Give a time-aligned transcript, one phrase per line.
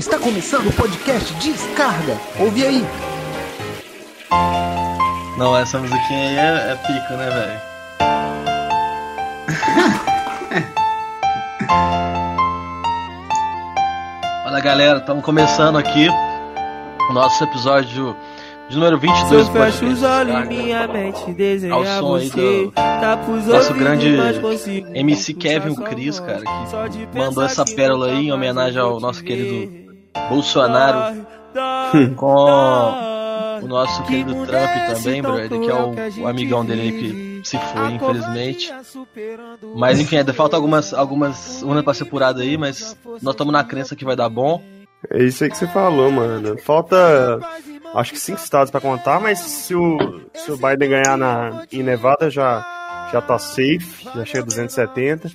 [0.00, 2.18] Está começando o podcast Descarga.
[2.38, 2.82] Ouve aí.
[5.36, 7.60] Não, essa musiquinha aí é, é pica, né, velho?
[14.42, 18.16] Fala galera, estamos começando aqui o nosso episódio
[18.70, 19.84] de número 22 do podcast.
[19.84, 22.40] os olhos, minha mente desenha Ao som aí você.
[22.40, 24.16] do Tá pros nosso grande
[24.94, 29.89] MC Kevin Cris, cara, que mandou essa pérola aí em homenagem eu ao nosso querido
[30.28, 31.26] Bolsonaro,
[32.16, 33.10] com
[33.62, 37.58] o nosso que querido Trump também, brother, que é o, o amigão dele que se
[37.58, 38.72] foi, infelizmente.
[39.76, 43.64] Mas enfim, ainda falta algumas, algumas urnas pra ser apurada aí, mas nós estamos na
[43.64, 44.62] crença que vai dar bom.
[45.10, 46.58] É isso aí que você falou, mano.
[46.58, 47.40] Falta,
[47.94, 51.82] acho que cinco estados pra contar, mas se o, se o Biden ganhar na, em
[51.82, 52.64] Nevada já,
[53.12, 55.30] já tá safe, já chega a 270.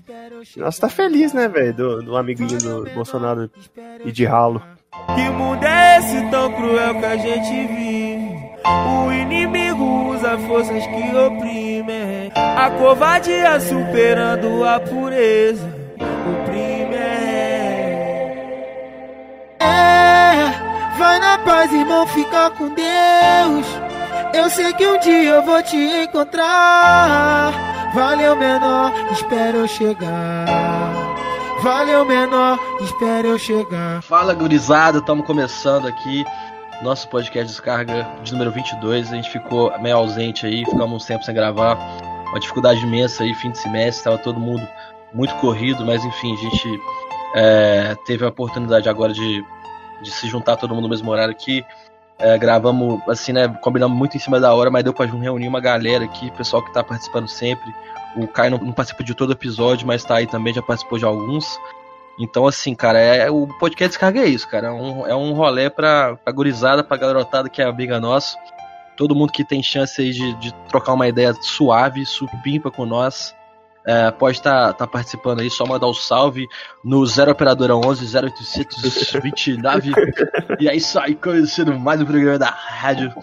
[0.58, 3.50] Nossa, tá feliz, né, velho, do, do amiguinho do Bolsonaro
[4.04, 4.62] e de ralo.
[5.14, 8.56] Que mundo é esse tão cruel que a gente vive?
[8.66, 12.32] O inimigo usa forças que oprimem.
[12.34, 15.68] A covardia superando a pureza.
[15.96, 16.96] Oprime.
[19.60, 20.52] É,
[20.98, 23.85] vai na paz, irmão, fica com Deus.
[24.36, 27.54] Eu sei que um dia eu vou te encontrar.
[27.96, 30.46] Valeu, menor, espera eu chegar.
[31.64, 34.02] Valeu, menor, espera eu chegar.
[34.02, 36.26] Fala, gurizada, estamos começando aqui
[36.82, 39.14] nosso podcast Descarga de número 22.
[39.14, 41.78] A gente ficou meio ausente aí, ficamos um tempo sem gravar.
[42.28, 44.68] Uma dificuldade imensa aí, fim de semestre, estava todo mundo
[45.14, 46.82] muito corrido, mas enfim, a gente
[47.36, 49.46] é, teve a oportunidade agora de,
[50.02, 51.64] de se juntar todo mundo no mesmo horário aqui.
[52.18, 53.48] É, gravamos, assim, né?
[53.62, 56.74] Combinamos muito em cima da hora, mas deu pra reunir uma galera aqui, pessoal que
[56.74, 57.74] tá participando sempre.
[58.16, 61.04] O Caio não, não participa de todo episódio, mas tá aí também, já participou de
[61.04, 61.60] alguns.
[62.18, 64.68] Então, assim, cara, é, o podcast descarga é isso, cara.
[64.68, 68.38] É um, é um rolê pra, pra gurizada, pra garotada que é amiga nossa.
[68.96, 73.35] Todo mundo que tem chance aí de, de trocar uma ideia suave, supimpa com nós.
[73.88, 76.48] É, pode estar tá, tá participando aí, só mandar o salve
[76.84, 79.92] no 0 Operadora 11 0829.
[80.60, 83.14] e é isso aí, conhecendo mais um programa da rádio.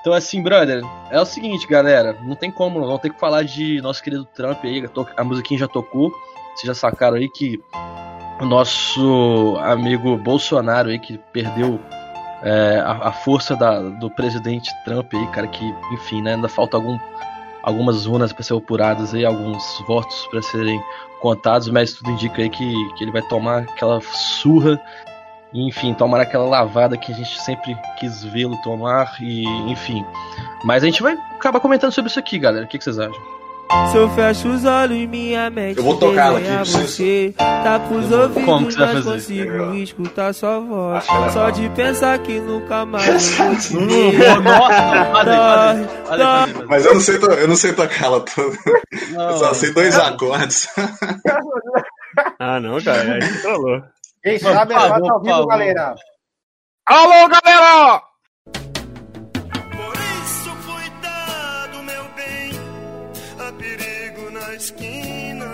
[0.00, 2.16] Então, assim, brother, é o seguinte, galera.
[2.22, 4.84] Não tem como, não tem que falar de nosso querido Trump aí.
[5.16, 6.12] A musiquinha já tocou.
[6.54, 7.60] Vocês já sacaram aí que
[8.40, 11.80] o nosso amigo Bolsonaro aí, que perdeu
[12.42, 16.76] é, a, a, força da, do presidente Trump aí, cara, que, enfim, né, ainda falta
[16.76, 16.98] algum,
[17.66, 20.80] algumas urnas para ser apuradas aí, alguns votos para serem
[21.20, 24.80] contados, mas tudo indica aí que, que ele vai tomar aquela surra,
[25.52, 30.04] e, enfim, tomar aquela lavada que a gente sempre quis vê-lo tomar, e enfim.
[30.64, 32.64] Mas a gente vai acabar comentando sobre isso aqui, galera.
[32.64, 33.20] O que, que vocês acham?
[33.90, 37.80] Se eu fecho os olhos e minha mente Eu vou tocar ela aqui, você Tá
[37.80, 39.46] pros Como ouvidos, que você vai mas fazer?
[39.46, 44.12] consigo escutar sua voz Só de pensar que nunca mais eu vou Hum,
[46.08, 46.66] nossa.
[46.68, 48.56] Mas eu não sei, to- eu não sei tocar ela toda.
[49.12, 50.68] Eu só sei dois acordes.
[52.38, 53.82] Ah, não, cara, aí trollou.
[54.22, 55.46] Quem sabe por é favor, bata ao por vivo, favor.
[55.48, 55.94] galera.
[56.88, 58.02] Alô, galera!
[64.56, 65.46] Esquina.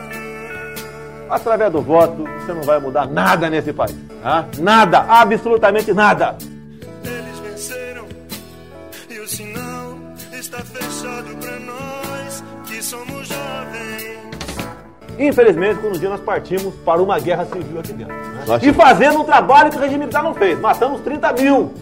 [1.28, 3.96] Através do voto, você não vai mudar nada nesse país.
[4.22, 4.46] tá?
[4.58, 6.36] Nada, absolutamente nada.
[7.04, 8.04] Eles venceram
[9.08, 9.96] e o sinal
[10.32, 14.22] está fechado pra nós que somos jovens.
[15.18, 18.14] Infelizmente, quando um dia nós partimos para uma guerra civil aqui dentro.
[18.14, 18.44] né?
[18.62, 20.58] E fazendo um trabalho que o regime militar não fez.
[20.60, 21.72] Matamos 30 mil.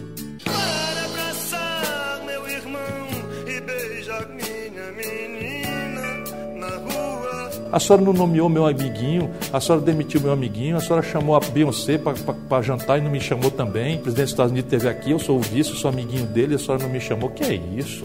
[7.71, 11.39] A senhora não nomeou meu amiguinho, a senhora demitiu meu amiguinho, a senhora chamou a
[11.39, 13.95] Beyoncé para jantar e não me chamou também.
[13.95, 16.55] O presidente dos Estados Unidos esteve aqui, eu sou o vice, eu sou amiguinho dele,
[16.55, 17.29] a senhora não me chamou.
[17.29, 18.03] Que é isso?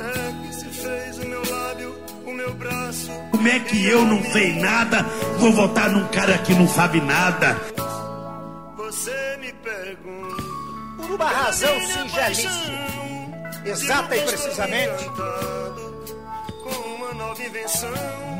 [0.00, 1.94] É que se fez o meu lábio,
[2.26, 3.10] o meu braço.
[3.32, 5.04] Como é que eu não sei nada,
[5.38, 7.56] vou votar num cara que não sabe nada?
[8.76, 10.42] Você me pergunta.
[10.96, 12.78] Por uma razão singelíssima.
[13.64, 15.04] Exata e precisamente.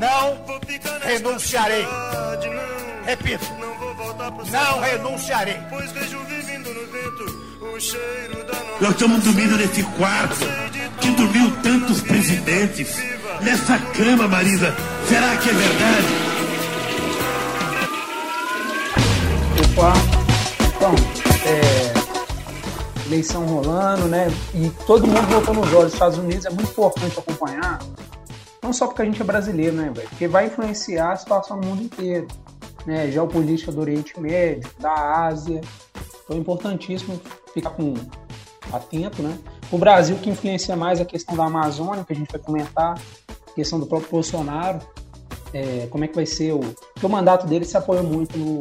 [0.01, 1.87] Não Vou ficar nesta renunciarei.
[3.05, 5.57] Repito, Não vou voltar pro não céu, renunciarei.
[5.71, 8.77] Pois vejo vivendo no vento o cheiro da nova.
[8.81, 10.45] Nós estamos dormindo nesse quarto
[11.01, 12.97] que dormiu tantos presidentes.
[13.41, 14.75] Nessa cama, Marisa.
[15.09, 16.07] Será que é verdade?
[19.75, 19.93] Opa,
[20.77, 20.95] então,
[21.47, 21.93] é,
[23.07, 24.29] eleição rolando, né?
[24.55, 27.79] E todo mundo voltando nos olhos dos Estados Unidos é muito importante acompanhar.
[28.69, 30.07] Não só porque a gente é brasileiro, né, velho?
[30.11, 32.29] Porque vai influenciar a situação no mundo inteiro.
[32.85, 33.11] Né?
[33.11, 35.63] Geopolítica do Oriente Médio, da Ásia.
[36.23, 37.19] Então é importantíssimo
[37.55, 37.95] ficar com
[38.71, 39.39] atento, né?
[39.73, 43.53] O Brasil que influencia mais a questão da Amazônia, que a gente vai comentar, a
[43.55, 44.81] questão do próprio Bolsonaro,
[45.55, 46.61] é, como é que vai ser o.
[46.61, 48.61] Porque o mandato dele se apoiou muito no,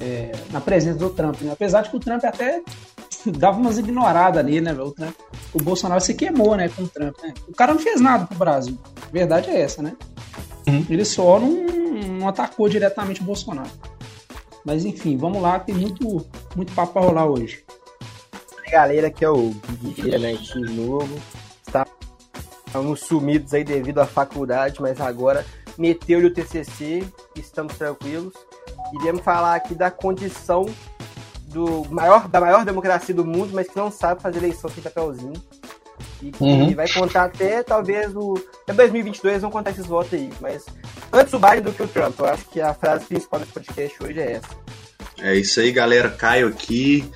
[0.00, 1.52] é, na presença do Trump, né?
[1.52, 2.60] Apesar de que o Trump até
[3.38, 4.88] dava umas ignoradas ali, né, velho?
[4.88, 5.14] O, Trump-
[5.54, 7.32] o Bolsonaro se queimou, né, com o Trump, né?
[7.48, 8.78] O cara não fez nada pro Brasil.
[9.06, 9.94] A verdade é essa, né?
[10.90, 11.50] Ele só não,
[12.18, 13.70] não atacou diretamente o Bolsonaro.
[14.64, 16.26] Mas enfim, vamos lá, tem muito,
[16.56, 17.62] muito papo pra rolar hoje.
[18.66, 19.54] E galera, aqui é o
[19.94, 21.08] Guilherme né, aqui novo.
[21.64, 21.86] Está-
[22.66, 25.46] Estamos sumidos aí devido à faculdade, mas agora
[25.78, 27.04] meteu-lhe o TCC,
[27.36, 28.34] estamos tranquilos.
[29.00, 30.66] Iremos falar aqui da condição
[31.56, 35.32] do maior, da maior democracia do mundo, mas que não sabe fazer eleição sem papelzinho.
[36.22, 36.74] E que Uhum.
[36.74, 38.34] vai contar até talvez o.
[38.64, 40.30] Até 2022 vão contar esses votos aí.
[40.40, 40.64] Mas
[41.12, 42.18] antes o Biden do que o Trump.
[42.18, 44.48] Eu acho que a frase principal desse podcast hoje é essa.
[45.18, 46.10] É isso aí, galera.
[46.10, 47.10] Caio aqui.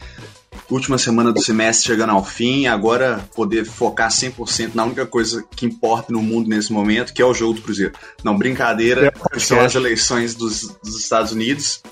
[0.71, 2.67] Última semana do semestre chegando ao fim.
[2.67, 7.25] Agora poder focar 100% na única coisa que importa no mundo nesse momento, que é
[7.25, 7.93] o jogo do Cruzeiro.
[8.25, 11.83] Não, brincadeira, que são as eleições dos, dos Estados Unidos.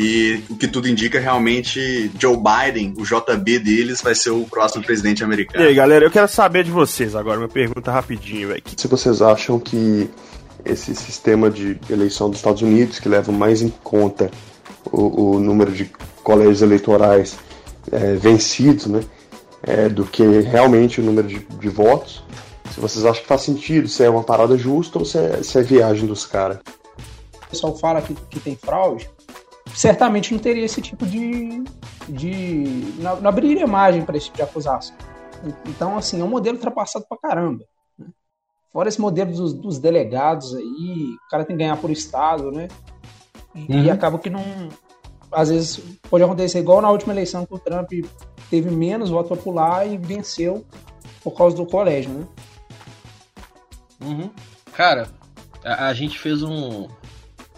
[0.00, 4.84] E o que tudo indica, realmente, Joe Biden, o JB deles, vai ser o próximo
[4.84, 5.64] presidente E americano.
[5.64, 8.62] aí, galera, eu quero saber de vocês agora, uma pergunta rapidinho, velho.
[8.76, 10.08] Se vocês acham que
[10.64, 14.30] esse sistema de eleição dos Estados Unidos, que leva mais em conta
[14.84, 15.90] o, o número de
[16.22, 17.36] colégios eleitorais
[17.90, 19.00] é, vencidos, né,
[19.64, 22.22] é, do que realmente o número de, de votos,
[22.72, 25.58] se vocês acham que faz sentido, se é uma parada justa ou se é, se
[25.58, 26.58] é viagem dos caras.
[27.46, 29.10] O pessoal fala que, que tem fraude,
[29.78, 31.62] certamente não teria esse tipo de.
[32.08, 34.96] de não, não abriria margem para esse tipo de acusação.
[35.66, 37.64] Então, assim, é um modelo ultrapassado pra caramba.
[37.96, 38.06] né?
[38.72, 42.68] Fora esse modelo dos, dos delegados aí, o cara tem que ganhar por estado, né?
[43.54, 43.84] E, Uhum.
[43.84, 44.42] e acaba que não.
[45.30, 45.78] Às vezes
[46.10, 47.90] pode acontecer igual na última eleição que o Trump
[48.50, 50.64] teve menos voto popular e venceu
[51.22, 52.26] por causa do colégio, né?
[54.00, 54.30] Uhum.
[54.72, 55.08] Cara,
[55.64, 56.88] a, a gente fez um.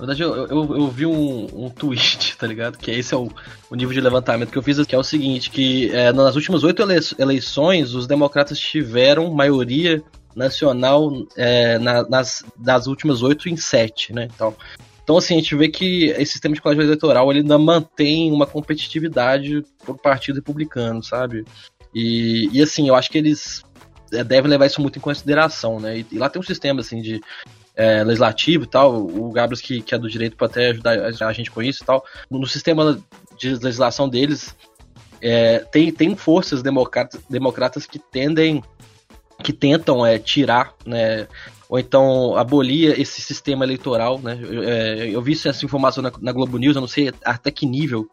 [0.00, 2.78] Na verdade, eu, eu, eu vi um, um tweet, tá ligado?
[2.78, 3.30] Que esse é o,
[3.68, 6.64] o nível de levantamento que eu fiz, que é o seguinte, que é, nas últimas
[6.64, 10.02] oito ele- eleições, os democratas tiveram maioria
[10.34, 14.28] nacional é, na- nas, das últimas oito em sete, né?
[14.34, 14.56] Então,
[15.02, 18.46] então, assim, a gente vê que esse sistema de colégio eleitoral ele ainda mantém uma
[18.46, 21.44] competitividade pro partido republicano, sabe?
[21.94, 23.64] E, e assim, eu acho que eles
[24.12, 25.98] é, devem levar isso muito em consideração, né?
[25.98, 27.20] E, e lá tem um sistema, assim, de
[27.80, 31.28] é, legislativo e tal, o Gabris que, que é do direito pode até ajudar a-
[31.28, 32.04] a gente com isso e tal.
[32.30, 33.00] No sistema
[33.38, 34.54] de legislação deles,
[35.22, 38.62] é, tem, tem forças democratas, democratas que tendem,
[39.42, 41.26] que tentam é, tirar, né?
[41.70, 44.38] Ou então abolir esse sistema eleitoral, né?
[44.42, 47.64] Eu, é, eu vi essa informação na, na Globo News, eu não sei até que
[47.64, 48.06] nível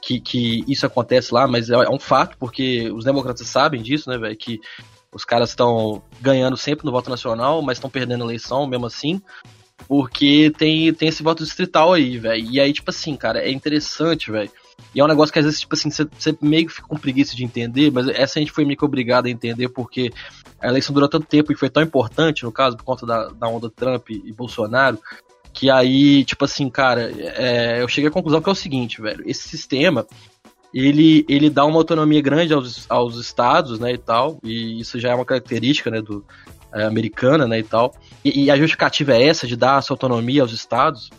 [0.00, 4.08] que, que isso acontece lá, mas é, é um fato, porque os democratas sabem disso,
[4.08, 4.36] né, velho?
[4.36, 4.58] Que
[5.12, 9.20] os caras estão ganhando sempre no voto nacional, mas estão perdendo a eleição mesmo assim.
[9.88, 12.48] Porque tem, tem esse voto distrital aí, velho.
[12.50, 14.50] E aí, tipo assim, cara, é interessante, velho.
[14.94, 17.34] E é um negócio que às vezes, tipo assim, você meio que fica com preguiça
[17.36, 20.12] de entender, mas essa a gente foi meio que obrigado a entender porque
[20.60, 23.48] a eleição durou tanto tempo e foi tão importante, no caso, por conta da, da
[23.48, 24.98] onda Trump e Bolsonaro,
[25.52, 29.22] que aí, tipo assim, cara, é, eu cheguei à conclusão que é o seguinte, velho,
[29.26, 30.06] esse sistema,
[30.74, 35.10] ele, ele dá uma autonomia grande aos, aos estados, né, e tal, e isso já
[35.10, 36.24] é uma característica, né, do,
[36.74, 40.42] é, americana, né, e tal, e, e a justificativa é essa, de dar essa autonomia
[40.42, 41.10] aos estados,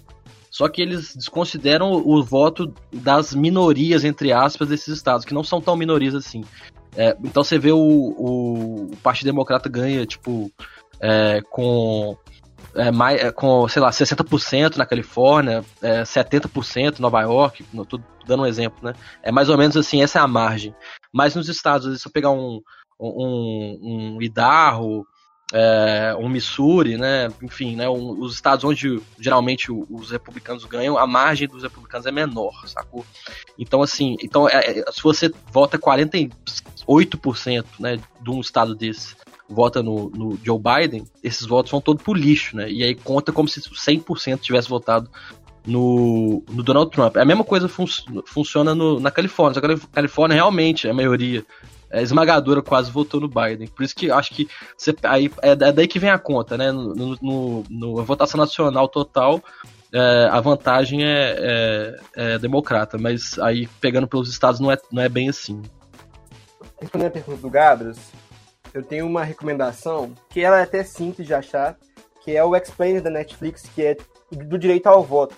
[0.50, 5.60] só que eles desconsideram o voto das minorias, entre aspas, desses estados, que não são
[5.60, 6.44] tão minorias assim.
[6.96, 10.52] É, então você vê o, o, o Partido Democrata ganha, tipo,
[11.00, 12.16] é, com,
[12.76, 18.00] é, mais, é, com, sei lá, 60% na Califórnia, é, 70% em Nova York, tô
[18.26, 18.94] dando um exemplo, né?
[19.22, 20.76] É mais ou menos assim, essa é a margem.
[21.12, 22.62] Mas nos estados, se eu pegar um,
[23.00, 25.06] um, um Idaho,
[25.54, 27.30] é, um Missouri, né?
[27.42, 27.88] Enfim, né?
[27.88, 33.06] Um, os estados onde geralmente os republicanos ganham, a margem dos republicanos é menor, sacou?
[33.58, 39.16] Então, assim, então, é, é, se você vota 48% né, de um estado desse,
[39.50, 42.70] vota no, no Joe Biden, esses votos vão todos pro lixo, né?
[42.72, 45.10] E aí conta como se 100% tivesse votado
[45.66, 47.18] no, no Donald Trump.
[47.18, 47.86] A mesma coisa fun
[48.26, 49.60] funciona no, na Califórnia.
[49.60, 51.46] A Calif- Califórnia realmente, a maioria
[51.90, 53.68] é, esmagadora quase votou no Biden.
[53.68, 54.48] Por isso que acho que
[54.78, 56.72] você, aí, é, é daí que vem a conta, né?
[56.72, 59.42] No, no, votação nacional total,
[59.94, 65.02] é, a vantagem é, é- é democrata, mas aí pegando pelos estados não é, não
[65.04, 65.62] é bem assim.
[66.82, 67.98] Respondendo a pergunta do Gabras,
[68.74, 71.78] eu tenho uma recomendação que ela é até simples de achar,
[72.24, 73.98] que é o Explainer da Netflix, que é
[74.32, 75.38] do direito ao voto,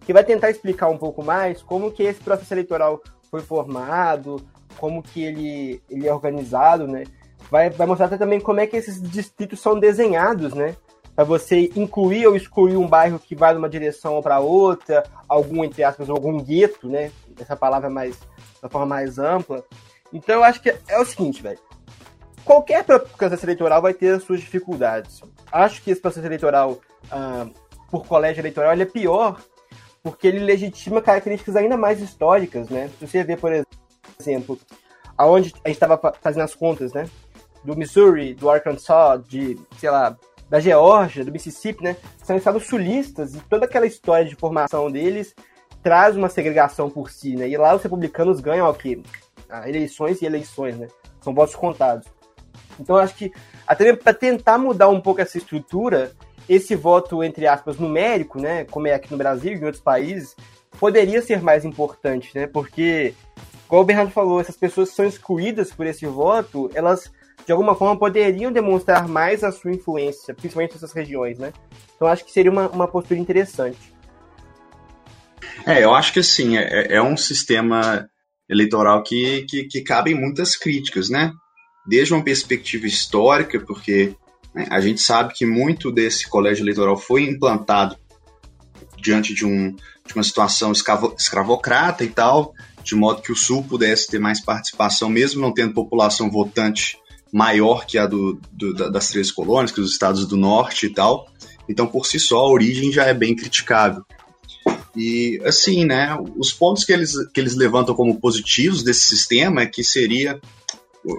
[0.00, 4.40] que vai tentar explicar um pouco mais como que esse processo eleitoral foi formado,
[4.78, 7.04] como que ele, ele é organizado, né?
[7.50, 10.76] Vai, vai mostrar também como é que esses distritos são desenhados, né?
[11.14, 15.64] Para você incluir ou excluir um bairro que vai numa direção ou para outra, algum,
[15.64, 17.10] entre aspas, algum gueto, né?
[17.38, 18.16] Essa palavra mais,
[18.62, 19.64] da forma mais ampla.
[20.12, 21.58] Então eu acho que é o seguinte, velho.
[22.44, 25.20] Qualquer processo eleitoral vai ter as suas dificuldades.
[25.52, 26.78] Acho que esse processo eleitoral,
[27.10, 27.46] ah,
[27.90, 29.40] por colégio eleitoral, ele é pior
[30.02, 32.90] porque ele legitima características ainda mais históricas, né?
[32.98, 33.52] Se você vê, por
[34.18, 34.58] exemplo,
[35.16, 37.08] aonde a gente estava fazendo as contas, né?
[37.62, 40.16] Do Missouri, do Arkansas, de, sei lá,
[40.48, 41.96] da Geórgia, do Mississippi, né?
[42.22, 45.34] São estados sulistas e toda aquela história de formação deles
[45.82, 47.48] traz uma segregação por si, né?
[47.48, 49.02] E lá os republicanos ganham o quê?
[49.48, 50.88] Ah, eleições e eleições, né?
[51.20, 52.06] São votos contados.
[52.78, 53.32] Então acho que
[53.66, 56.12] até para tentar mudar um pouco essa estrutura,
[56.48, 60.34] esse voto, entre aspas, numérico, né, como é aqui no Brasil e em outros países,
[60.78, 62.46] poderia ser mais importante, né?
[62.46, 63.14] Porque,
[63.68, 67.10] como o Bernardo falou, essas pessoas que são excluídas por esse voto, elas
[67.46, 71.52] de alguma forma poderiam demonstrar mais a sua influência, principalmente nessas regiões, né?
[71.94, 73.92] Então acho que seria uma, uma postura interessante.
[75.66, 78.08] É, eu acho que assim, é, é um sistema
[78.48, 81.32] eleitoral que, que, que muitas críticas, né?
[81.86, 84.14] Desde uma perspectiva histórica, porque
[84.54, 84.66] né?
[84.70, 87.96] A gente sabe que muito desse colégio eleitoral foi implantado
[88.98, 89.74] diante de, um,
[90.06, 94.40] de uma situação escravo, escravocrata e tal, de modo que o Sul pudesse ter mais
[94.40, 96.98] participação, mesmo não tendo população votante
[97.32, 101.28] maior que a do, do, das três colônias, que os estados do norte e tal.
[101.68, 104.04] Então, por si só, a origem já é bem criticável.
[104.96, 109.66] E, assim, né, os pontos que eles, que eles levantam como positivos desse sistema é
[109.66, 110.40] que seria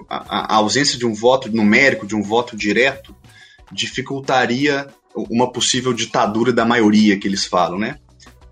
[0.08, 3.14] a, a ausência de um voto numérico, de um voto direto,
[3.70, 7.98] dificultaria uma possível ditadura da maioria que eles falam, né?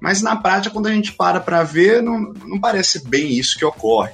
[0.00, 3.64] Mas na prática, quando a gente para para ver, não, não parece bem isso que
[3.64, 4.12] ocorre.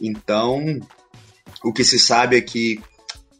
[0.00, 0.78] Então,
[1.64, 2.80] o que se sabe é que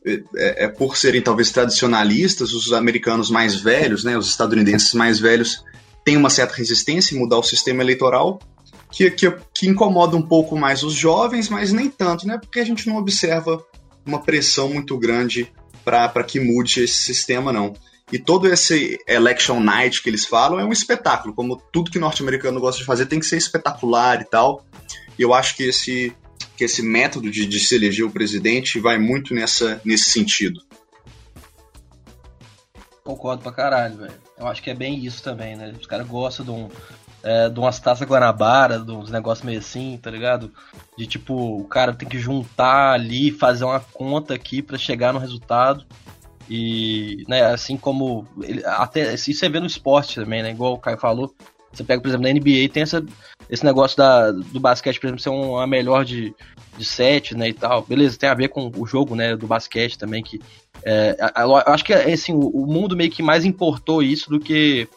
[0.07, 5.62] é, é, por serem talvez tradicionalistas, os americanos mais velhos, né, os estadunidenses mais velhos,
[6.05, 8.38] têm uma certa resistência em mudar o sistema eleitoral,
[8.90, 12.64] que, que, que incomoda um pouco mais os jovens, mas nem tanto, né, porque a
[12.64, 13.62] gente não observa
[14.04, 15.52] uma pressão muito grande
[15.85, 17.75] para que mude esse sistema, não.
[18.11, 22.61] E todo esse election night que eles falam é um espetáculo, como tudo que norte-americano
[22.61, 24.64] gosta de fazer tem que ser espetacular e tal.
[25.18, 26.14] E eu acho que esse,
[26.57, 30.61] que esse método de, de se eleger o presidente vai muito nessa, nesse sentido.
[33.04, 34.14] Concordo pra caralho, velho.
[34.38, 35.75] Eu acho que é bem isso também, né?
[35.78, 36.68] Os caras gostam de um,
[37.23, 40.53] é, de umas taças Guanabara, de uns negócios meio assim, tá ligado?
[40.97, 45.19] De tipo, o cara tem que juntar ali, fazer uma conta aqui para chegar no
[45.19, 45.85] resultado.
[46.49, 48.27] E, né, assim como.
[48.43, 50.51] Ele, até isso você vê no esporte também, né?
[50.51, 51.35] Igual o Caio falou.
[51.71, 53.05] Você pega, por exemplo, na NBA tem essa,
[53.51, 56.35] esse negócio da, do basquete, por exemplo, ser uma melhor de,
[56.79, 57.83] de sete, né, e tal.
[57.83, 60.41] Beleza, tem a ver com o jogo, né, do basquete também, que...
[60.83, 64.89] É, eu acho que, assim, o, o mundo meio que mais importou isso do que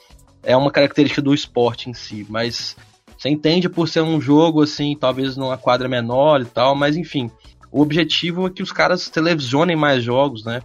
[0.43, 2.75] é uma característica do esporte em si, mas
[3.17, 7.29] você entende por ser um jogo assim, talvez numa quadra menor e tal, mas enfim,
[7.71, 10.61] o objetivo é que os caras televisionem mais jogos, né?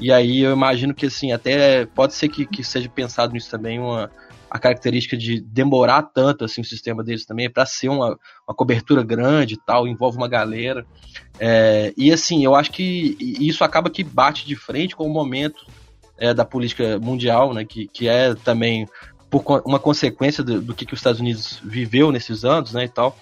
[0.00, 3.78] E aí eu imagino que assim, até pode ser que, que seja pensado nisso também
[3.78, 4.10] uma
[4.50, 9.02] a característica de demorar tanto assim o sistema deles também para ser uma, uma cobertura
[9.02, 10.86] grande e tal, envolve uma galera.
[11.38, 15.66] É, e assim, eu acho que isso acaba que bate de frente com o momento
[16.16, 18.88] é, da política mundial, né, que, que é também
[19.30, 22.88] por uma consequência do, do que, que os Estados Unidos viveu nesses anos, né, e
[22.88, 23.16] tal,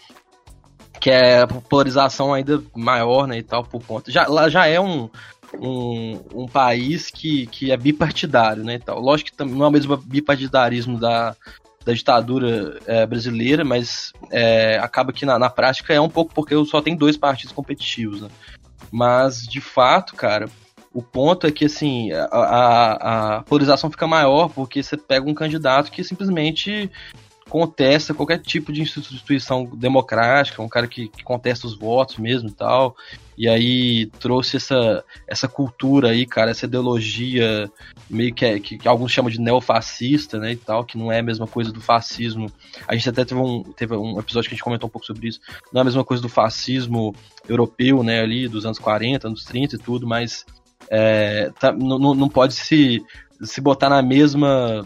[1.00, 4.10] que é a polarização ainda maior, né, e tal, por conta.
[4.10, 5.10] Já, lá já é um,
[5.60, 9.00] um, um país que, que é bipartidário, né, e tal.
[9.00, 11.36] Lógico que não é o mesmo bipartidarismo da,
[11.84, 16.54] da ditadura é, brasileira, mas é, acaba que na, na prática é um pouco porque
[16.66, 18.28] só tem dois partidos competitivos, né.
[18.90, 20.48] Mas, de fato, cara,
[20.96, 25.34] o ponto é que, assim, a, a, a polarização fica maior porque você pega um
[25.34, 26.90] candidato que simplesmente
[27.50, 32.52] contesta qualquer tipo de instituição democrática, um cara que, que, contesta os votos mesmo e
[32.52, 32.96] tal.
[33.36, 37.70] E aí trouxe essa, essa cultura aí, cara, essa ideologia
[38.08, 41.18] meio que, é, que, que, alguns chamam de neofascista, né, e tal, que não é
[41.18, 42.50] a mesma coisa do fascismo.
[42.88, 45.28] A gente até teve um, teve um episódio que a gente comentou um pouco sobre
[45.28, 45.40] isso.
[45.70, 47.14] Não é a mesma coisa do fascismo
[47.46, 50.46] europeu, né, ali dos anos 40, anos 30 e tudo, mas
[50.90, 53.04] é, tá, não, pode se,
[53.42, 54.84] se botar na mesma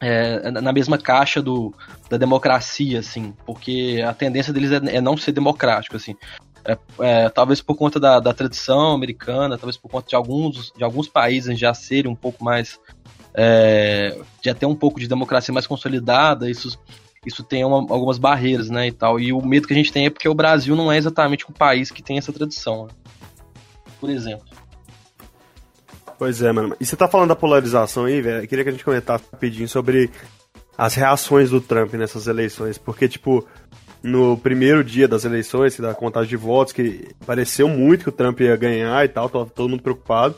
[0.00, 1.74] é, na mesma caixa do,
[2.08, 6.14] da democracia, assim, porque a tendência deles é, é não ser democrático, assim.
[6.64, 10.84] É, é, talvez por conta da, da, tradição americana, talvez por conta de alguns, de
[10.84, 12.78] alguns países já serem um pouco mais.
[13.34, 16.78] É, já ter um pouco de democracia mais consolidada, isso
[17.26, 19.18] isso tem uma, algumas barreiras, né, e tal.
[19.20, 21.52] E o medo que a gente tem é porque o Brasil não é exatamente um
[21.52, 22.92] país que tem essa tradição, né?
[24.00, 24.46] por exemplo.
[26.18, 26.76] Pois é, mano.
[26.80, 28.46] E você tá falando da polarização aí, velho?
[28.48, 30.10] Queria que a gente comentasse rapidinho sobre
[30.76, 32.76] as reações do Trump nessas eleições.
[32.76, 33.46] Porque, tipo,
[34.02, 38.40] no primeiro dia das eleições, da contagem de votos, que pareceu muito que o Trump
[38.40, 40.34] ia ganhar e tal, tava todo mundo preocupado.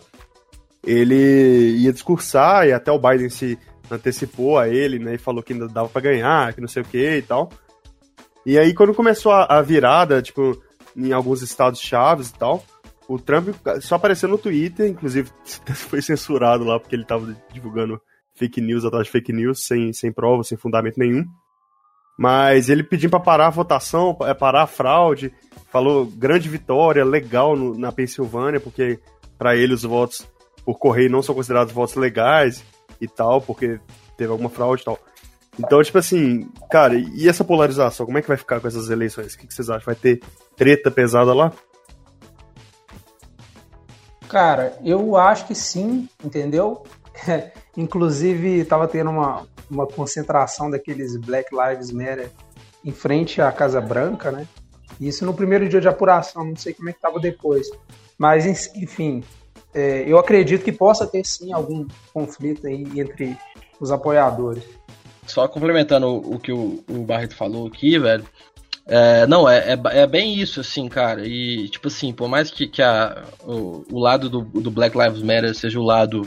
[0.84, 3.58] Ele ia discursar e até o Biden se
[3.90, 6.86] antecipou a ele, né, e falou que ainda dava para ganhar, que não sei o
[6.86, 7.50] que e tal.
[8.46, 10.62] E aí, quando começou a, a virada, tipo,
[10.96, 12.64] em alguns estados chaves e tal,
[13.10, 13.48] o Trump
[13.80, 15.28] só apareceu no Twitter, inclusive
[15.74, 18.00] foi censurado lá porque ele tava divulgando
[18.36, 21.24] fake news atrás de fake news, sem, sem prova, sem fundamento nenhum.
[22.16, 25.32] Mas ele pediu para parar a votação, é, parar a fraude,
[25.72, 29.00] falou grande vitória, legal no, na Pensilvânia, porque
[29.36, 30.28] para ele os votos
[30.64, 32.62] por correio não são considerados votos legais
[33.00, 33.80] e tal, porque
[34.16, 34.98] teve alguma fraude e tal.
[35.58, 39.34] Então, tipo assim, cara, e essa polarização, como é que vai ficar com essas eleições?
[39.34, 39.84] O que, que vocês acham?
[39.84, 40.20] Vai ter
[40.56, 41.52] treta pesada lá?
[44.30, 46.84] Cara, eu acho que sim, entendeu?
[47.76, 52.30] Inclusive, estava tendo uma, uma concentração daqueles Black Lives Matter
[52.84, 54.46] em frente à Casa Branca, né?
[55.00, 57.68] Isso no primeiro dia de apuração, não sei como é que estava depois.
[58.16, 58.46] Mas,
[58.76, 59.24] enfim,
[59.74, 63.36] é, eu acredito que possa ter sim algum conflito aí entre
[63.80, 64.62] os apoiadores.
[65.26, 68.24] Só complementando o, que o, o Barreto falou aqui, velho,
[68.92, 71.24] é, não, é, é, é, bem isso, assim, cara.
[71.24, 75.22] E, tipo assim, por mais que, que a, o, o lado do, do Black Lives
[75.22, 76.26] Matter seja o lado,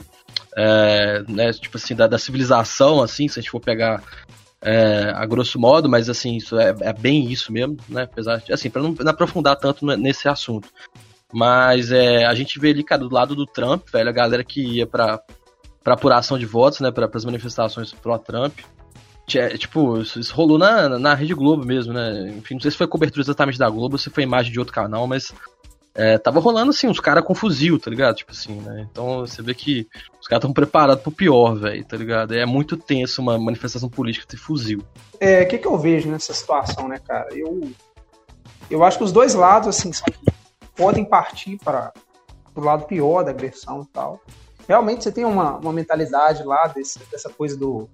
[0.55, 4.01] é, né, tipo assim, da, da, civilização, assim, se a gente for pegar
[4.61, 8.03] é, a grosso modo, mas, assim, isso é, é bem isso mesmo, né?
[8.03, 10.69] Apesar de, assim, pra não, não aprofundar tanto nesse assunto.
[11.33, 14.61] Mas é, a gente vê ali, cara, do lado do Trump, velho, a galera que
[14.61, 15.19] ia pra,
[15.83, 18.57] pra apuração de votos, né, pra, pras manifestações pró-Trump,
[19.25, 22.29] Tipo, isso rolou na, na Rede Globo mesmo, né?
[22.37, 25.07] Enfim, não sei se foi cobertura exatamente da Globo se foi imagem de outro canal,
[25.07, 25.33] mas
[25.95, 28.15] é, tava rolando assim, uns caras com fuzil, tá ligado?
[28.15, 28.87] Tipo assim, né?
[28.91, 29.87] Então você vê que
[30.19, 32.33] os caras estão preparados pro pior, velho, tá ligado?
[32.33, 34.81] É muito tenso uma manifestação política ter fuzil.
[35.19, 37.29] É, o que, que eu vejo nessa situação, né, cara?
[37.31, 37.71] Eu,
[38.69, 39.91] eu acho que os dois lados, assim,
[40.75, 41.93] podem partir para
[42.55, 44.19] o lado pior da agressão e tal.
[44.67, 47.87] Realmente você tem uma, uma mentalidade lá desse, dessa coisa do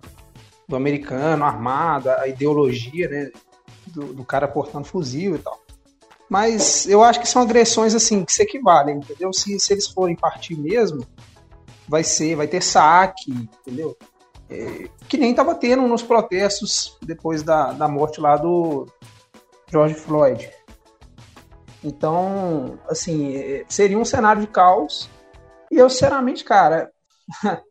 [0.69, 3.31] do americano, armada, a ideologia, né,
[3.87, 5.59] do, do, cara portando fuzil e tal.
[6.29, 9.33] Mas eu acho que são agressões assim que se equivalem, entendeu?
[9.33, 11.03] Se, se eles forem partir mesmo,
[11.87, 13.97] vai ser, vai ter saque, entendeu?
[14.47, 18.85] É, que nem estava tendo nos protestos depois da, da morte lá do
[19.71, 20.51] George Floyd.
[21.83, 25.09] Então, assim, é, seria um cenário de caos.
[25.71, 26.91] E eu, sinceramente, cara,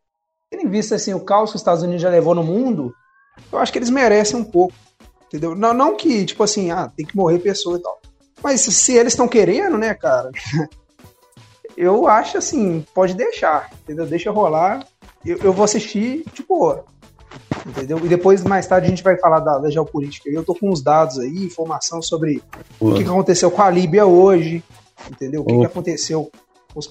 [0.69, 2.93] em vista assim, o caos que os Estados Unidos já levou no mundo,
[3.51, 4.73] eu acho que eles merecem um pouco.
[5.27, 5.55] Entendeu?
[5.55, 7.99] Não, não que, tipo assim, ah, tem que morrer pessoa e tal.
[8.41, 10.31] Mas se eles estão querendo, né, cara?
[11.75, 14.05] eu acho assim, pode deixar, entendeu?
[14.05, 14.85] Deixa rolar.
[15.25, 16.85] Eu, eu vou assistir de boa.
[17.65, 17.99] Entendeu?
[18.03, 20.29] E depois, mais tarde, a gente vai falar da, da geopolítica.
[20.29, 22.41] Eu tô com os dados aí, informação sobre
[22.79, 24.63] o que, que aconteceu com a Líbia hoje,
[25.11, 25.41] entendeu?
[25.41, 26.31] O que, que aconteceu
[26.73, 26.89] com os,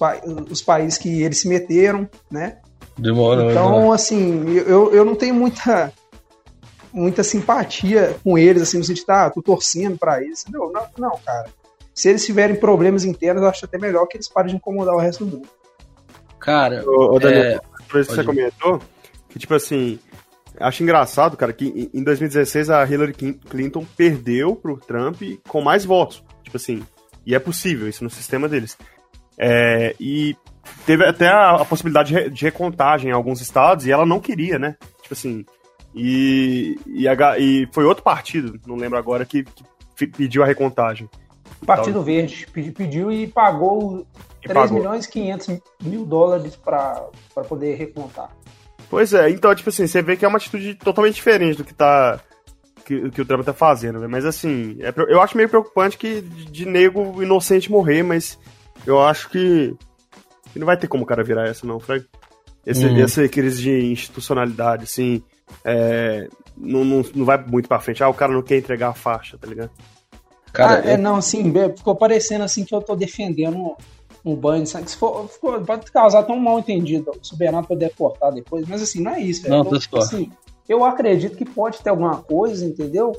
[0.49, 2.59] os países que eles se meteram, né?
[2.99, 3.51] Demora.
[3.51, 3.95] Então, demora.
[3.95, 5.91] assim, eu, eu não tenho muita
[6.91, 10.45] muita simpatia com eles, assim, no sentido de, ah, tô torcendo para eles.
[10.49, 11.47] Não, não, não, cara.
[11.93, 14.99] Se eles tiverem problemas internos, eu acho até melhor que eles parem de incomodar o
[14.99, 15.49] resto do mundo.
[16.39, 17.59] Cara, ô, ô Daniel, é...
[17.87, 18.81] por isso que você comentou,
[19.27, 19.99] que tipo assim,
[20.59, 26.23] acho engraçado, cara, que em 2016 a Hillary Clinton perdeu pro Trump com mais votos.
[26.43, 26.81] Tipo assim,
[27.25, 28.77] e é possível isso no sistema deles.
[29.37, 30.35] É, e
[30.85, 34.75] teve até a, a possibilidade de, recontagem em alguns estados e ela não queria, né?
[35.01, 35.45] Tipo assim.
[35.93, 39.43] E, e, a, e foi outro partido, não lembro agora, que,
[39.95, 41.09] que pediu a recontagem.
[41.65, 44.05] Partido Verde pediu e pagou
[44.41, 44.77] e 3 pagou.
[44.77, 47.09] milhões e 500 mil dólares para
[47.47, 48.29] poder recontar.
[48.89, 51.73] Pois é, então, tipo assim, você vê que é uma atitude totalmente diferente do que
[51.73, 52.19] tá.
[52.85, 54.07] Que, que o Trump tá fazendo, né?
[54.07, 58.39] Mas assim, é, eu acho meio preocupante que de, de nego inocente morrer, mas
[58.83, 59.75] eu acho que
[60.55, 62.05] e não vai ter como o cara virar essa, não, Frank.
[62.65, 62.97] Esse, uhum.
[62.99, 65.23] Essa crise de institucionalidade, assim,
[65.63, 68.03] é, não, não, não vai muito pra frente.
[68.03, 69.71] Ah, o cara não quer entregar a faixa, tá ligado?
[70.51, 73.75] Cara, ah, é, não, assim, ficou parecendo assim que eu tô defendendo
[74.25, 74.89] um banho, sabe?
[74.89, 77.11] Se for, ficou, pode causar um mal entendido.
[77.23, 79.49] Se o Bernardo puder cortar depois, mas assim, não é isso.
[79.49, 80.31] Não, é, tipo, assim,
[80.67, 83.13] eu acredito que pode ter alguma coisa, entendeu?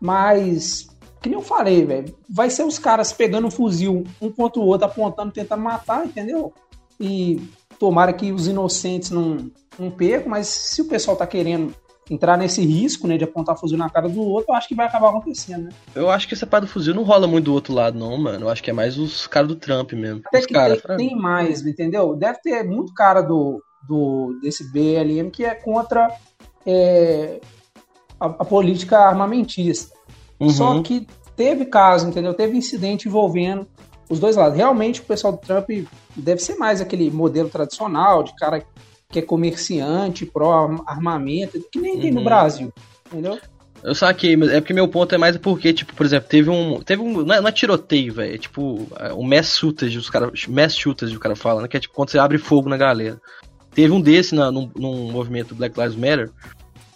[0.00, 0.88] Mas,
[1.24, 4.66] que nem eu falei, velho, vai ser os caras pegando um fuzil um contra o
[4.66, 6.52] outro, apontando, tentando matar, entendeu?
[7.00, 7.40] E
[7.78, 11.74] tomara que os inocentes não, não percam, mas se o pessoal tá querendo
[12.10, 14.84] entrar nesse risco, né, de apontar fuzil na cara do outro, eu acho que vai
[14.84, 15.70] acabar acontecendo, né?
[15.94, 18.44] Eu acho que essa parte do fuzil não rola muito do outro lado, não, mano.
[18.44, 20.20] Eu acho que é mais os caras do Trump mesmo.
[20.26, 22.14] Até os que caras, tem, tem mais, entendeu?
[22.14, 26.14] Deve ter muito cara do, do desse BLM que é contra
[26.66, 27.40] é,
[28.20, 29.93] a, a política armamentista.
[30.38, 30.50] Uhum.
[30.50, 32.34] Só que teve caso, entendeu?
[32.34, 33.66] Teve incidente envolvendo
[34.08, 34.56] os dois lados.
[34.56, 35.68] Realmente o pessoal do Trump
[36.16, 38.64] deve ser mais aquele modelo tradicional de cara
[39.08, 42.24] que é comerciante, pró-armamento, que nem tem no Uhum.
[42.24, 42.72] Brasil,
[43.06, 43.38] entendeu?
[43.82, 46.80] Eu saquei, mas é porque meu ponto é mais porque, tipo, por exemplo, teve um.
[46.80, 47.22] Teve um.
[47.22, 48.34] Não é, não é tiroteio, velho.
[48.34, 48.88] É tipo.
[48.98, 51.68] é um mass shooters, os cara, mass o cara fala, né?
[51.68, 53.20] Que é tipo quando você abre fogo na galera.
[53.74, 56.30] Teve um desse na, num, num movimento Black Lives Matter.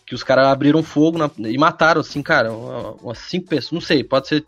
[0.09, 3.73] Que os caras abriram fogo na- e mataram, assim, cara, uma- umas cinco pessoas.
[3.73, 4.45] Não sei, pode ser.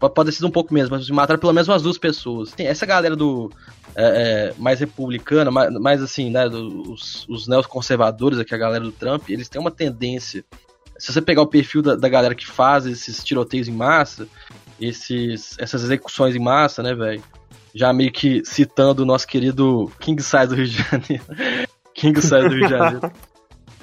[0.00, 2.50] Pode pode ter sido um pouco menos, mas mataram pelo menos umas duas pessoas.
[2.52, 3.50] Tem essa galera do.
[3.94, 6.48] é, é, mais republicana, mais, mais assim, né?
[6.48, 10.42] do- Os, os neoconservadores, aqui, a galera do Trump, eles têm uma tendência
[10.98, 14.26] se você pegar o perfil da, da galera que faz esses tiroteios em massa,
[14.80, 17.22] esses, essas execuções em massa, né, velho?
[17.74, 21.24] Já meio que citando o nosso querido King Size do Rio de Janeiro.
[21.94, 23.12] King Size do Rio de Janeiro.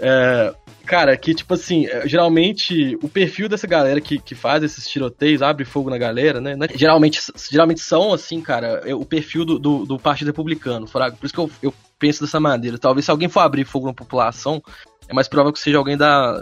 [0.02, 0.54] É,
[0.90, 5.44] cara, que tipo assim, é, geralmente o perfil dessa galera que, que faz esses tiroteios,
[5.44, 6.56] abre fogo na galera, né?
[6.56, 7.22] né, Geralmente,
[7.52, 11.16] geralmente são, assim, cara, é o perfil do, do, do Partido Republicano, fraga.
[11.16, 12.80] Por isso que eu, eu penso dessa maneira.
[12.80, 14.64] Talvez se alguém for abrir fogo na população,
[15.08, 16.40] é mais provável que seja alguém da.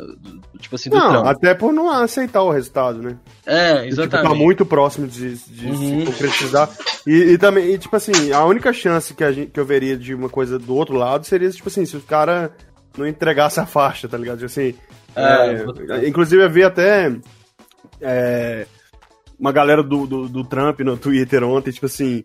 [0.60, 1.26] Tipo assim, do Não, Trump.
[1.28, 3.18] até por não aceitar o resultado, né?
[3.46, 4.30] É, E, Tipo, exatamente.
[4.30, 6.00] tá muito próximo de, de Uhum.
[6.00, 6.70] se concretizar.
[7.06, 9.96] E, e também, e, tipo assim, a única chance que, a gente, que eu veria
[9.98, 12.52] de uma coisa do outro lado seria, tipo assim, se o cara
[12.98, 14.36] não entregasse a faixa, tá ligado?
[14.38, 14.76] Tipo assim.
[15.16, 17.12] É, é, inclusive, eu vi até
[18.02, 18.68] é,
[19.40, 22.24] uma galera do, do, do Trump no Twitter ontem, tipo assim.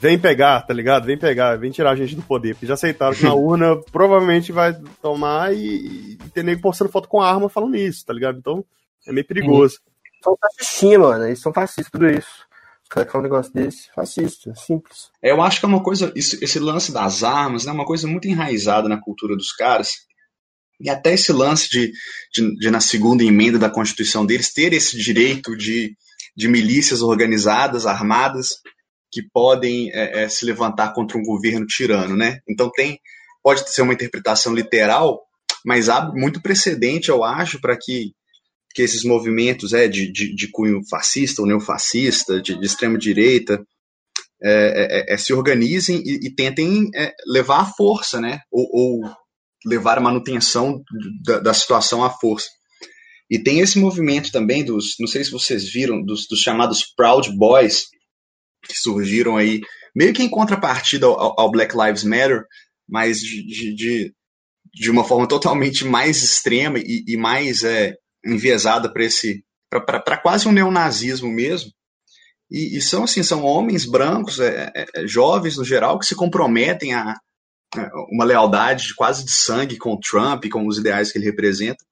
[0.00, 1.04] Vem pegar, tá ligado?
[1.06, 2.54] Vem pegar, vem tirar a gente do poder.
[2.54, 7.08] Porque já aceitaram que na urna provavelmente vai tomar e, e ter nego postando foto
[7.08, 8.38] com arma falando isso, tá ligado?
[8.38, 8.64] Então
[9.06, 9.78] é meio perigoso.
[10.22, 11.24] São fascistinhos, mano.
[11.24, 12.44] Eles são fascistas, tudo isso.
[12.82, 15.10] Os caras que falam um negócio desse, fascista, simples.
[15.22, 17.86] É, Eu acho que é uma coisa, isso- esse lance das armas, né, é uma
[17.86, 19.92] coisa muito enraizada na cultura dos caras.
[20.80, 21.92] E até esse lance de,
[22.32, 25.96] de, de, na segunda emenda da Constituição deles, ter esse direito de,
[26.36, 28.56] de milícias organizadas, armadas,
[29.10, 32.40] que podem é, é, se levantar contra um governo tirano, né?
[32.48, 32.98] Então tem,
[33.42, 35.22] pode ser uma interpretação literal,
[35.64, 38.12] mas há muito precedente, eu acho, para que,
[38.74, 43.64] que esses movimentos é, de, de, de cunho fascista ou neofascista, de, de extrema direita,
[44.42, 48.40] é, é, é, se organizem e, e tentem é, levar a força, né?
[48.50, 49.16] Ou, ou
[49.64, 50.82] levar a manutenção
[51.24, 52.48] da, da, situação à força.
[53.30, 57.30] E tem esse movimento também dos, não sei se vocês viram, dos, dos chamados Proud
[57.36, 57.86] Boys,
[58.62, 59.60] que surgiram aí,
[59.94, 62.44] meio que em contrapartida ao, ao Black Lives Matter,
[62.88, 64.14] mas de, de,
[64.74, 70.46] de, uma forma totalmente mais extrema e, e mais é, enviesada para esse para quase
[70.46, 71.70] um neonazismo mesmo.
[72.50, 76.94] E, e, são assim, são homens brancos, é, é, jovens no geral, que se comprometem
[76.94, 77.16] a,
[78.10, 81.84] uma lealdade quase de sangue com o Trump, com os ideais que ele representa,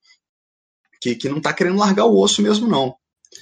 [1.00, 2.94] que, que não está querendo largar o osso mesmo, não.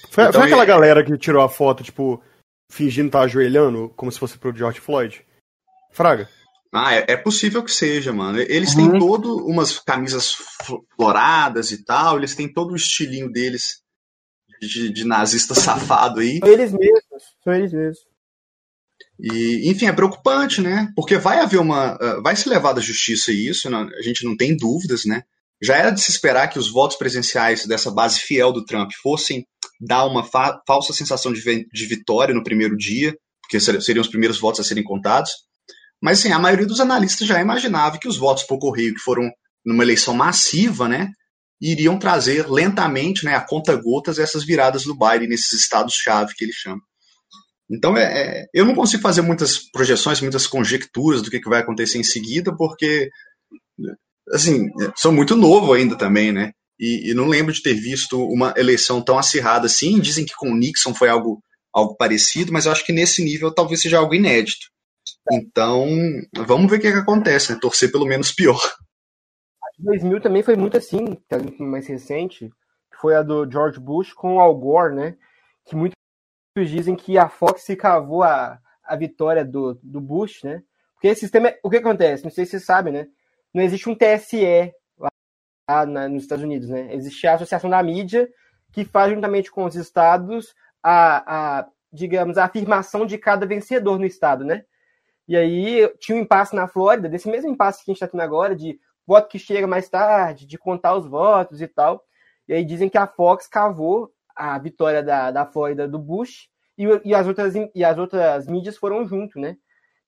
[0.09, 0.65] Foi, então, foi aquela é...
[0.65, 2.21] galera que tirou a foto, tipo,
[2.69, 5.25] fingindo estar tá ajoelhando, como se fosse pro George Floyd?
[5.91, 6.29] Fraga?
[6.73, 8.39] Ah, é, é possível que seja, mano.
[8.39, 8.91] Eles uhum.
[8.91, 10.37] têm todo umas camisas
[10.95, 13.81] floradas e tal, eles têm todo o estilinho deles
[14.61, 16.39] de, de nazista safado aí.
[16.39, 18.10] São eles mesmos, são eles mesmos.
[19.21, 20.91] E, enfim, é preocupante, né?
[20.95, 21.93] Porque vai haver uma.
[21.93, 25.21] Uh, vai se levar da justiça isso, a gente não tem dúvidas, né?
[25.61, 29.45] Já era de se esperar que os votos presenciais dessa base fiel do Trump fossem
[29.79, 34.39] dar uma fa falsa sensação de, de, vitória no primeiro dia, porque seriam os primeiros
[34.39, 35.31] votos a serem contados.
[36.01, 39.29] Mas assim, a maioria dos analistas já imaginava que os votos por correio, que foram
[39.63, 41.11] numa eleição massiva, né,
[41.61, 46.53] iriam trazer lentamente, né, a conta gotas essas viradas do Biden nesses estados-chave que ele
[46.53, 46.81] chama.
[47.71, 51.61] Então, é, é, eu não consigo fazer muitas projeções, muitas conjecturas do que, que vai
[51.61, 53.09] acontecer em seguida, porque,
[54.33, 56.51] assim, sou muito novo ainda também, né?
[56.77, 59.99] E, e, não lembro de ter visto uma eleição tão acirrada assim.
[59.99, 63.81] Dizem que com Nixon foi algo, algo parecido, mas eu acho que nesse nível talvez
[63.81, 64.65] seja algo inédito.
[65.31, 65.87] Então,
[66.45, 67.59] vamos ver o que, que acontece, né?
[67.61, 68.59] Torcer pelo menos pior.
[69.63, 71.05] A de 2000 também foi muito assim,
[71.59, 72.49] mais recente,
[72.99, 75.15] foi a do George Bush com Al Gore, né?
[75.67, 76.00] Que muitos
[76.57, 80.61] dizem que a Fox se cavou a, a vitória do, do Bush, né?
[80.93, 82.23] Porque esse sistema, o que acontece?
[82.23, 83.07] Não sei se vocês sabem, né?
[83.53, 86.93] Não existe um TSE lá na, nos Estados Unidos, né?
[86.93, 88.29] Existe a Associação da Mídia
[88.71, 94.05] que faz juntamente com os estados a, a digamos, a afirmação de cada vencedor no
[94.05, 94.63] estado, né?
[95.27, 98.21] E aí tinha um impasse na Flórida, desse mesmo impasse que a gente está tendo
[98.21, 102.03] agora, de voto que chega mais tarde, de contar os votos e tal.
[102.47, 104.11] E aí dizem que a Fox cavou
[104.41, 108.75] a vitória da, da Flórida do Bush e, e, as outras, e as outras mídias
[108.75, 109.55] foram junto, né?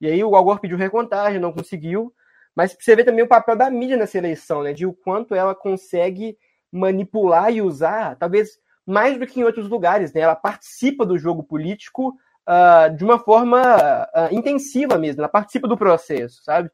[0.02, 2.12] E aí o Al Gore pediu recontagem, não conseguiu.
[2.56, 4.74] Mas você vê também o papel da mídia nessa eleição, né?
[4.74, 6.36] De o quanto ela consegue
[6.72, 10.22] manipular e usar, talvez mais do que em outros lugares, né?
[10.22, 12.16] Ela participa do jogo político
[12.50, 16.72] uh, de uma forma uh, intensiva mesmo, ela participa do processo, sabe?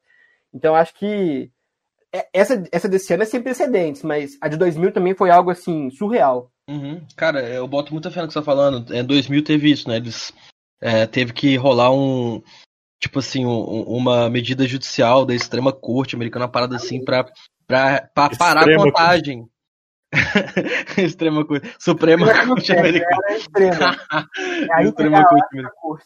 [0.53, 1.51] Então acho que
[2.33, 5.89] essa, essa desse ano é sem precedentes, mas a de 2000 também foi algo assim
[5.91, 6.51] surreal.
[6.69, 7.01] Uhum.
[7.15, 8.93] Cara, eu boto muita fé no que você tá falando.
[8.93, 9.95] Em 2000 teve isso, né?
[9.95, 10.31] Eles
[10.79, 12.43] é, teve que rolar um
[13.01, 17.25] tipo assim um, uma medida judicial da extrema corte americana, uma parada assim para
[17.65, 19.49] para parar a contagem.
[20.97, 23.21] extrema corte, suprema corte americana.
[23.29, 23.97] É extrema.
[24.83, 26.05] extrema corte.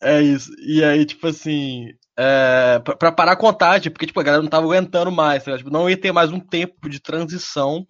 [0.00, 0.52] É isso.
[0.60, 4.66] E aí tipo assim, é, para parar a contagem, porque tipo, a galera não tava
[4.66, 7.84] aguentando mais, tá tipo, não ia ter mais um tempo de transição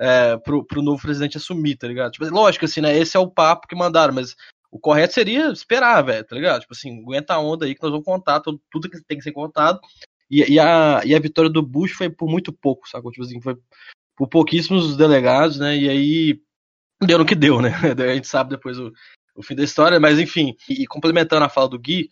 [0.00, 2.12] é, pro, pro novo presidente assumir, tá ligado?
[2.12, 2.96] Tipo, lógico, assim, né?
[2.96, 4.36] Esse é o papo que mandaram, mas
[4.70, 6.60] o correto seria esperar, velho, tá ligado?
[6.60, 9.24] Tipo assim, aguenta a onda aí que nós vamos contar tudo, tudo que tem que
[9.24, 9.80] ser contado.
[10.30, 13.10] E, e, a, e a vitória do Bush foi por muito pouco, sacou?
[13.10, 13.56] Tipo assim, foi
[14.16, 15.76] por pouquíssimos delegados, né?
[15.76, 16.40] E aí
[17.02, 17.70] deu no que deu, né?
[18.10, 18.92] A gente sabe depois o,
[19.34, 22.10] o fim da história, mas enfim, e, e complementando a fala do Gui,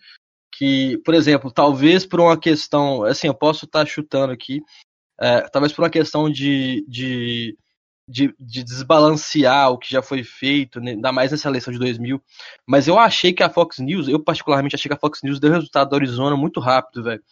[0.53, 4.63] que, por exemplo, talvez por uma questão, assim, eu posso estar tá chutando aqui,
[5.21, 7.59] é, talvez por uma questão de, de,
[8.09, 12.23] de, de, desbalancear o que já foi feito, né, ainda mais nessa eleição de 2000,
[12.67, 15.51] mas eu achei que a Fox News, eu particularmente achei que a Fox News deu
[15.51, 17.23] resultado da Arizona muito rápido, velho.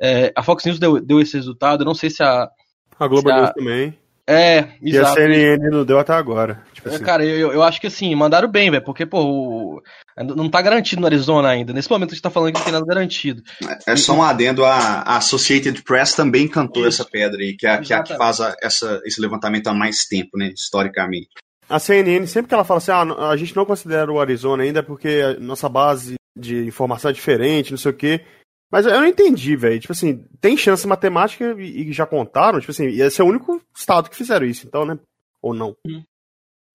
[0.00, 2.50] É, a Fox News deu, deu esse resultado, eu não sei se a...
[2.98, 3.98] A Globo News também.
[4.28, 4.82] É, exato.
[4.82, 6.60] E a CNN não deu até agora.
[6.72, 7.04] Tipo assim.
[7.04, 9.82] Cara, eu, eu acho que assim, mandaram bem, velho, porque, pô, o...
[10.18, 11.72] não tá garantido no Arizona ainda.
[11.72, 13.42] Nesse momento a gente tá falando que não tem nada garantido.
[13.86, 17.00] É, é só um adendo, a, a Associated Press também cantou Isso.
[17.00, 19.74] essa pedra aí, que é, que, é a que faz a, essa, esse levantamento há
[19.74, 21.28] mais tempo, né, historicamente.
[21.68, 24.82] A CNN, sempre que ela fala assim, ah, a gente não considera o Arizona ainda
[24.82, 28.24] porque a nossa base de informação é diferente, não sei o quê.
[28.70, 29.80] Mas eu não entendi, velho.
[29.80, 32.60] Tipo assim, tem chance matemática e, e, já contaram?
[32.60, 34.98] Tipo assim, esse é o único estado que fizeram isso, então, né?
[35.40, 35.76] Ou não?
[35.86, 36.02] Hum.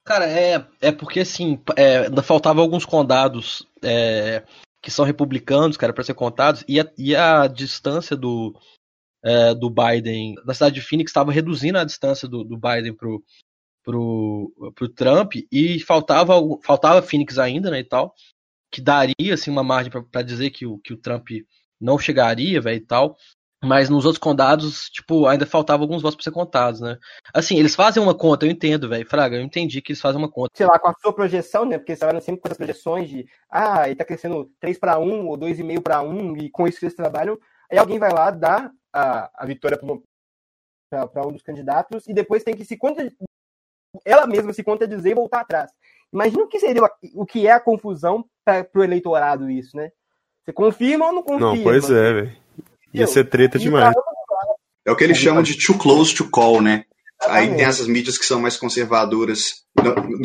[0.04, 4.43] Cara, é, é porque assim, é, ainda faltavam alguns condados é,
[4.82, 8.58] que são republicanos, cara, para ser contados, e a, e a distância do,
[9.23, 13.23] é, do Biden, da cidade de Phoenix, estava reduzindo a distância do, do Biden pro,
[13.84, 18.15] pro, pro Trump, e faltava, faltava Phoenix ainda, né, e tal,
[18.71, 21.27] que daria, assim, uma margem para dizer que o, que o Trump
[21.82, 23.17] não chegaria, velho, e tal.
[23.63, 26.98] Mas nos outros condados, tipo, ainda faltavam alguns votos pra ser contados, né?
[27.32, 29.08] Assim, eles fazem uma conta, eu entendo, velho.
[29.08, 30.50] Fraga, eu entendi que eles fazem uma conta.
[30.56, 31.78] Sei lá, com a sua projeção, né?
[31.78, 35.28] Porque você vai sempre com as projeções de, ah, ele tá crescendo 3 para 1
[35.28, 37.38] ou 2,5 para 1, e com isso que eles trabalham.
[37.72, 42.56] Aí alguém vai lá, dá a, a vitória para um dos candidatos, e depois tem
[42.56, 43.13] que se conta,
[44.04, 45.72] ela mesma se contradizer e voltar atrás.
[46.12, 46.82] Imagina o que seria
[47.13, 49.91] o que é a confusão para o eleitorado isso, né?
[50.43, 51.56] Você confirma ou não confirma?
[51.56, 52.38] Não, pois é, velho.
[52.93, 53.93] Ia ser treta demais.
[54.86, 56.84] É o que eles chamam de too close to call, né?
[57.27, 59.63] Aí tem essas mídias que são mais conservadoras,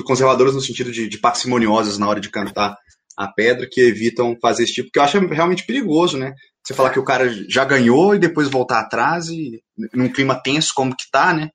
[0.04, 2.74] conservadoras no sentido de, de parcimoniosas na hora de cantar
[3.16, 6.34] a pedra, que evitam fazer esse tipo, porque eu acho realmente perigoso, né?
[6.64, 9.62] Você falar que o cara já ganhou e depois voltar atrás e
[9.94, 11.50] num clima tenso como que tá, né?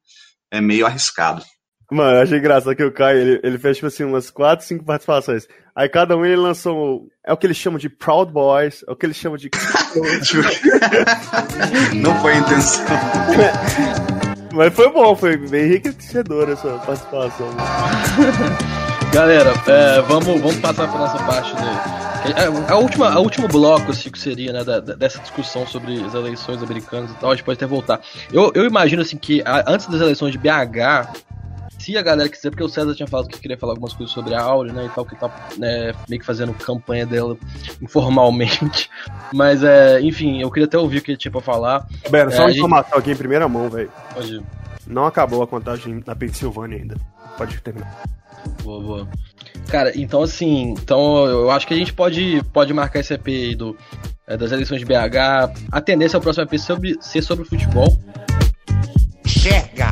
[0.52, 1.44] É meio arriscado.
[1.92, 4.86] Mano, eu achei engraçado que o Caio, ele, ele fez, tipo assim, umas 4, 5
[4.86, 5.46] participações.
[5.76, 7.10] Aí cada um ele lançou.
[7.26, 9.50] É o que eles chamam de Proud Boys, é o que eles chamam de.
[11.94, 12.86] Não foi a intenção.
[14.54, 17.50] Mas foi bom, foi bem enriquecedora essa participação.
[19.14, 23.92] Galera, é, vamos, vamos passar para nossa parte de, a, a, última, a último bloco
[23.92, 27.44] assim, que seria né, da, dessa discussão sobre as eleições americanas e tal, a gente
[27.44, 28.00] pode até voltar.
[28.32, 31.10] Eu, eu imagino assim que a, antes das eleições de BH,
[31.82, 34.36] se a galera quiser, porque o César tinha falado que queria falar algumas coisas sobre
[34.36, 37.36] a Áurea, né, e tal, que tá né, meio que fazendo campanha dela
[37.82, 38.90] informalmente.
[39.34, 41.88] Mas, é, enfim, eu queria até ouvir o que ele tinha pra falar.
[42.10, 43.00] Bera, é, só uma informação gente...
[43.00, 43.92] aqui em primeira mão, velho.
[44.14, 44.44] Pode ir.
[44.86, 46.96] Não acabou a contagem na Pensilvânia ainda.
[47.38, 48.04] Pode terminar.
[48.64, 49.08] Boa, boa.
[49.68, 53.56] Cara, então assim, então eu acho que a gente pode, pode marcar esse EP aí
[53.56, 53.78] do,
[54.28, 55.54] é, das eleições de BH.
[55.72, 57.98] A tendência é o próximo EP sobre, ser sobre futebol.
[59.26, 59.91] Enxerga!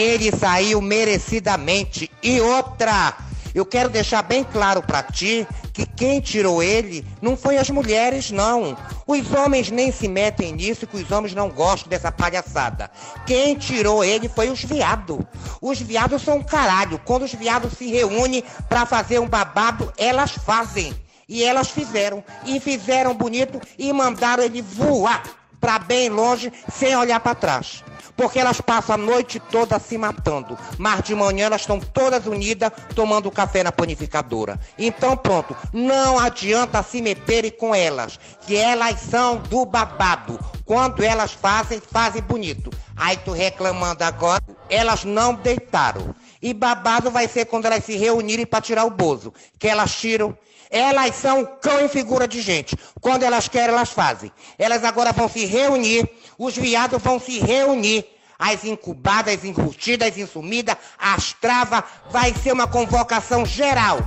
[0.00, 2.10] Ele saiu merecidamente.
[2.22, 3.14] E outra,
[3.54, 8.30] eu quero deixar bem claro para ti que quem tirou ele não foi as mulheres,
[8.30, 8.74] não.
[9.06, 12.90] Os homens nem se metem nisso, que os homens não gostam dessa palhaçada.
[13.26, 15.18] Quem tirou ele foi os viados.
[15.60, 16.98] Os viados são um caralho.
[17.04, 20.94] Quando os viados se reúnem para fazer um babado, elas fazem.
[21.28, 22.24] E elas fizeram.
[22.46, 25.39] E fizeram bonito e mandaram ele voar.
[25.60, 27.84] Para bem longe sem olhar para trás.
[28.16, 32.70] Porque elas passam a noite toda se matando, mas de manhã elas estão todas unidas
[32.94, 34.60] tomando café na panificadora.
[34.78, 40.38] Então pronto, não adianta se meterem com elas, que elas são do babado.
[40.66, 42.70] Quando elas fazem, fazem bonito.
[42.94, 46.14] Aí tu reclamando agora, elas não deitaram.
[46.42, 49.32] E babado vai ser quando elas se reunirem para tirar o bozo.
[49.58, 50.36] Que elas tiram.
[50.70, 52.76] Elas são cão em figura de gente.
[53.00, 54.30] Quando elas querem, elas fazem.
[54.56, 56.08] Elas agora vão se reunir.
[56.38, 58.06] Os viados vão se reunir.
[58.38, 61.82] As incubadas, as encurtidas, as insumidas, as travas.
[62.10, 63.98] Vai ser uma convocação geral.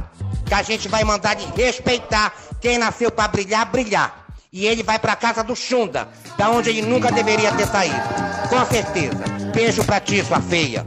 [0.45, 4.27] Que a gente vai mandar de respeitar quem nasceu para brilhar, brilhar.
[4.51, 7.95] E ele vai para casa do Xunda, da onde ele nunca deveria ter saído.
[8.49, 9.23] Com certeza.
[9.53, 10.85] Beijo pra ti, sua feia.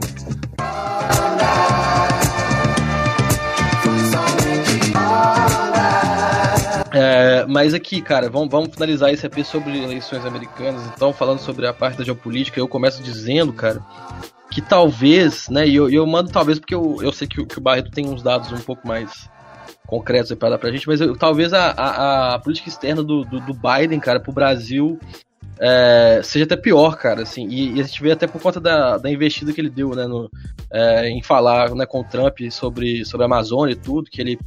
[6.93, 10.81] É, mas aqui, cara, vamos, vamos finalizar esse EP sobre eleições americanas.
[10.95, 13.81] Então, falando sobre a parte da geopolítica, eu começo dizendo, cara,
[14.51, 17.57] que talvez, né, e eu, eu mando talvez porque eu, eu sei que, o- que
[17.57, 19.29] o Barreto tem uns dados um pouco mais
[19.85, 23.39] concretos pra dar pra gente, mas eu- talvez a, a, a política externa do, do,
[23.41, 24.97] do Biden, cara, pro Brasil
[25.59, 28.97] é, seja até pior, cara, assim, e, e a gente vê até por conta da,
[28.97, 30.29] da investida que ele deu, né, no,
[30.71, 34.39] é, em falar né, com o Trump sobre, sobre a Amazônia e tudo, que ele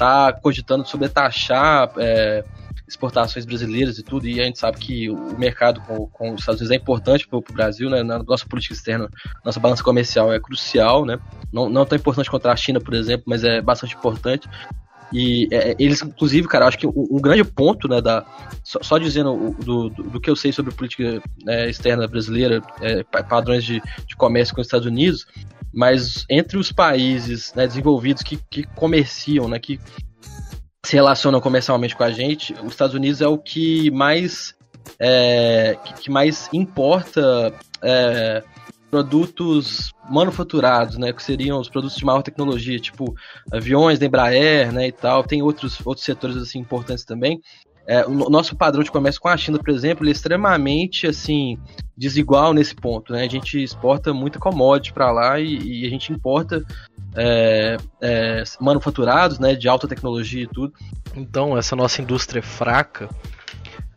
[0.00, 2.42] tá cogitando sobre taxar é,
[2.88, 6.60] exportações brasileiras e tudo, e a gente sabe que o mercado com, com os Estados
[6.60, 9.08] Unidos é importante para o Brasil, né, na nossa política externa,
[9.44, 11.18] nossa balança comercial é crucial, né,
[11.52, 14.48] não, não tão importante contra a China, por exemplo, mas é bastante importante,
[15.12, 18.24] e é, eles, inclusive, cara, acho que um, um grande ponto, né, da,
[18.64, 23.02] só, só dizendo do, do, do que eu sei sobre política né, externa brasileira, é,
[23.02, 25.26] pa- padrões de, de comércio com os Estados Unidos,
[25.72, 29.80] mas entre os países né, desenvolvidos que, que comerciam, né, que
[30.84, 34.54] se relacionam comercialmente com a gente, os Estados Unidos é o que mais
[34.98, 38.42] é, que, mais importa é,
[38.90, 43.14] produtos manufaturados, né, que seriam os produtos de maior tecnologia, tipo
[43.52, 45.22] aviões da Embraer, né, e tal.
[45.22, 47.40] Tem outros outros setores assim importantes também.
[47.86, 51.58] É, o no- nosso padrão de comércio com a China, por exemplo, é extremamente assim
[51.96, 53.24] desigual nesse ponto, né?
[53.24, 56.64] A gente exporta muita commodity para lá e, e a gente importa
[57.14, 60.72] é, é, manufaturados, né, de alta tecnologia e tudo.
[61.14, 63.08] Então, essa nossa indústria é fraca,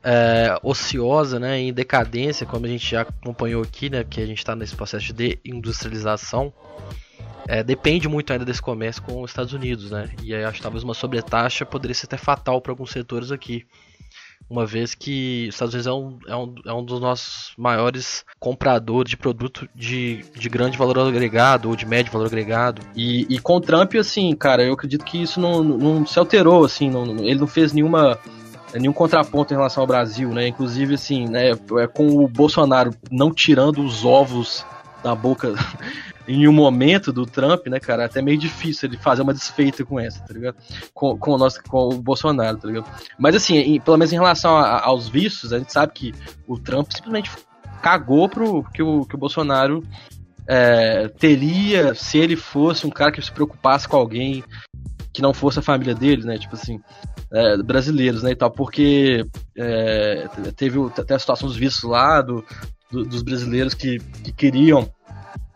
[0.03, 4.39] é, ociosa, né, em decadência, como a gente já acompanhou aqui, né, que a gente
[4.39, 6.51] está nesse processo de industrialização,
[7.47, 10.09] é, depende muito ainda desse comércio com os Estados Unidos, né?
[10.21, 13.65] E aí acho que talvez uma sobretaxa poderia ser até fatal para alguns setores aqui.
[14.49, 18.25] Uma vez que os Estados Unidos é um, é um, é um dos nossos maiores
[18.39, 22.81] compradores de produto de, de grande valor agregado ou de médio valor agregado.
[22.95, 26.65] E, e com o Trump, assim, cara, eu acredito que isso não, não se alterou,
[26.65, 28.19] assim, não, ele não fez nenhuma
[28.73, 30.47] nenhum contraponto em relação ao Brasil, né?
[30.47, 34.65] Inclusive, assim, né, é, com o Bolsonaro não tirando os ovos
[35.03, 35.53] da boca
[36.27, 39.99] em um momento do Trump, né, cara, até meio difícil ele fazer uma desfeita com
[39.99, 40.55] essa, tá ligado?
[40.93, 42.85] Com, com, o, nosso, com o Bolsonaro, tá ligado?
[43.19, 46.13] Mas assim, em- pelo menos em relação a- a- aos vícios, a gente sabe que
[46.47, 47.29] o Trump simplesmente
[47.81, 49.83] cagou pro que o, que o Bolsonaro
[50.47, 54.43] é, teria se ele fosse um cara que se preocupasse com alguém
[55.13, 56.37] que não fosse a família dele, né?
[56.37, 56.79] Tipo assim,
[57.31, 58.31] é, brasileiros, né?
[58.31, 59.25] E tal, porque
[59.57, 62.43] é, teve até a situação dos vistos lá, do,
[62.91, 64.89] do- dos brasileiros que, que queriam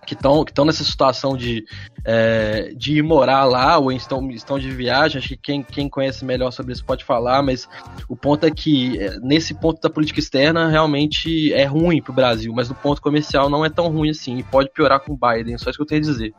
[0.08, 1.66] que estão que nessa situação de,
[2.06, 5.20] é, de ir morar lá ou estão, estão de viagem.
[5.20, 7.68] Acho que quem, quem conhece melhor sobre isso pode falar, mas
[8.08, 12.16] o ponto é que é, nesse ponto da política externa realmente é ruim para o
[12.16, 15.18] Brasil, mas no ponto comercial não é tão ruim assim e pode piorar com o
[15.18, 15.58] Biden.
[15.58, 16.34] Só isso que eu tenho a dizer.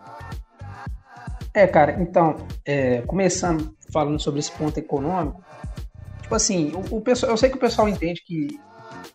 [1.53, 5.43] É, cara, então, é, começando falando sobre esse ponto econômico,
[6.23, 8.49] tipo assim, o, o pessoal, eu sei que o pessoal entende que,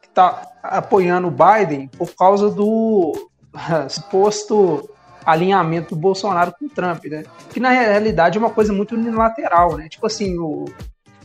[0.02, 3.32] que tá apoiando o Biden por causa do
[3.90, 4.90] suposto
[5.26, 7.24] alinhamento do Bolsonaro com o Trump, né?
[7.50, 9.88] Que na realidade é uma coisa muito unilateral, né?
[9.88, 10.66] Tipo assim, o,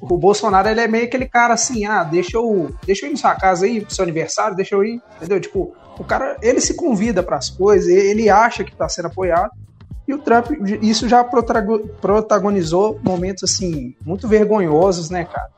[0.01, 3.19] o Bolsonaro ele é meio aquele cara assim, ah, deixa eu, deixa eu ir na
[3.19, 5.41] sua casa aí, pro seu aniversário, deixa eu ir, entendeu?
[5.41, 9.51] Tipo, o cara, ele se convida para as coisas, ele acha que tá sendo apoiado,
[10.07, 10.47] e o Trump,
[10.81, 15.49] isso já protago- protagonizou momentos assim, muito vergonhosos, né, cara?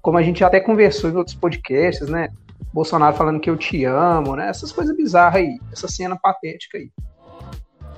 [0.00, 2.28] Como a gente até conversou em outros podcasts, né?
[2.76, 4.50] Bolsonaro falando que eu te amo, né?
[4.50, 6.90] Essas coisas bizarras aí, essa cena patética aí.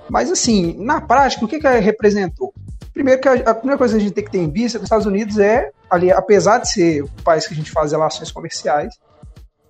[0.09, 2.55] Mas assim, na prática, o que que representou?
[2.95, 4.79] Primeiro que a, a primeira coisa que a gente tem que ter em vista é
[4.79, 7.91] que os Estados Unidos é, ali, apesar de ser o país que a gente faz
[7.91, 8.95] relações comerciais,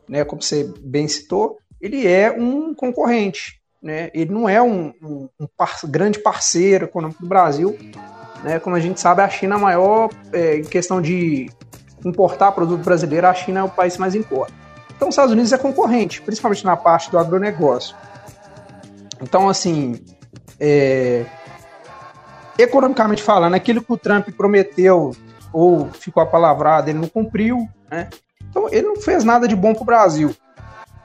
[0.06, 4.11] né, como você bem citou, ele é um concorrente, né?
[4.12, 7.78] Ele não é um, um, um par- grande parceiro econômico do Brasil,
[8.44, 8.59] né?
[8.61, 11.50] Como a gente sabe, a China é a maior é, em questão de
[12.04, 14.67] importar produto brasileiro, a China é o país mais importa.
[14.99, 17.94] Então, os Estados Unidos é concorrente, principalmente na parte do agronegócio.
[19.22, 20.05] Então, assim,
[20.59, 21.24] é,
[22.59, 25.12] economicamente falando, aquilo que o Trump prometeu
[25.53, 28.09] ou ficou apalavrado, ele não cumpriu, né?
[28.51, 30.34] Então, ele não fez nada de bom para o Brasil.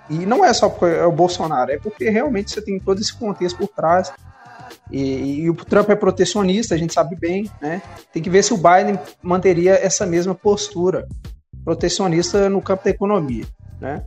[0.10, 3.14] E não é só porque é o Bolsonaro, é porque realmente você tem todo esse
[3.14, 4.12] contexto por trás.
[4.90, 7.80] E, e, o Trump é protecionista, a gente sabe bem, né?
[8.12, 11.08] Tem que ver se o Biden manteria essa mesma postura
[11.64, 13.46] protecionista no campo da economia,
[13.84, 14.02] né?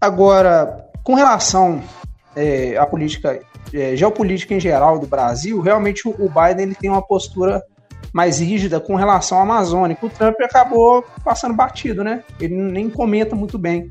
[0.00, 1.82] Agora, com relação
[2.34, 3.40] é, à política
[3.74, 7.62] é, geopolítica em geral do Brasil, realmente o Biden ele tem uma postura
[8.12, 9.98] mais rígida com relação à Amazônia.
[10.00, 12.22] O Trump acabou passando batido, né?
[12.38, 13.90] Ele nem comenta muito bem.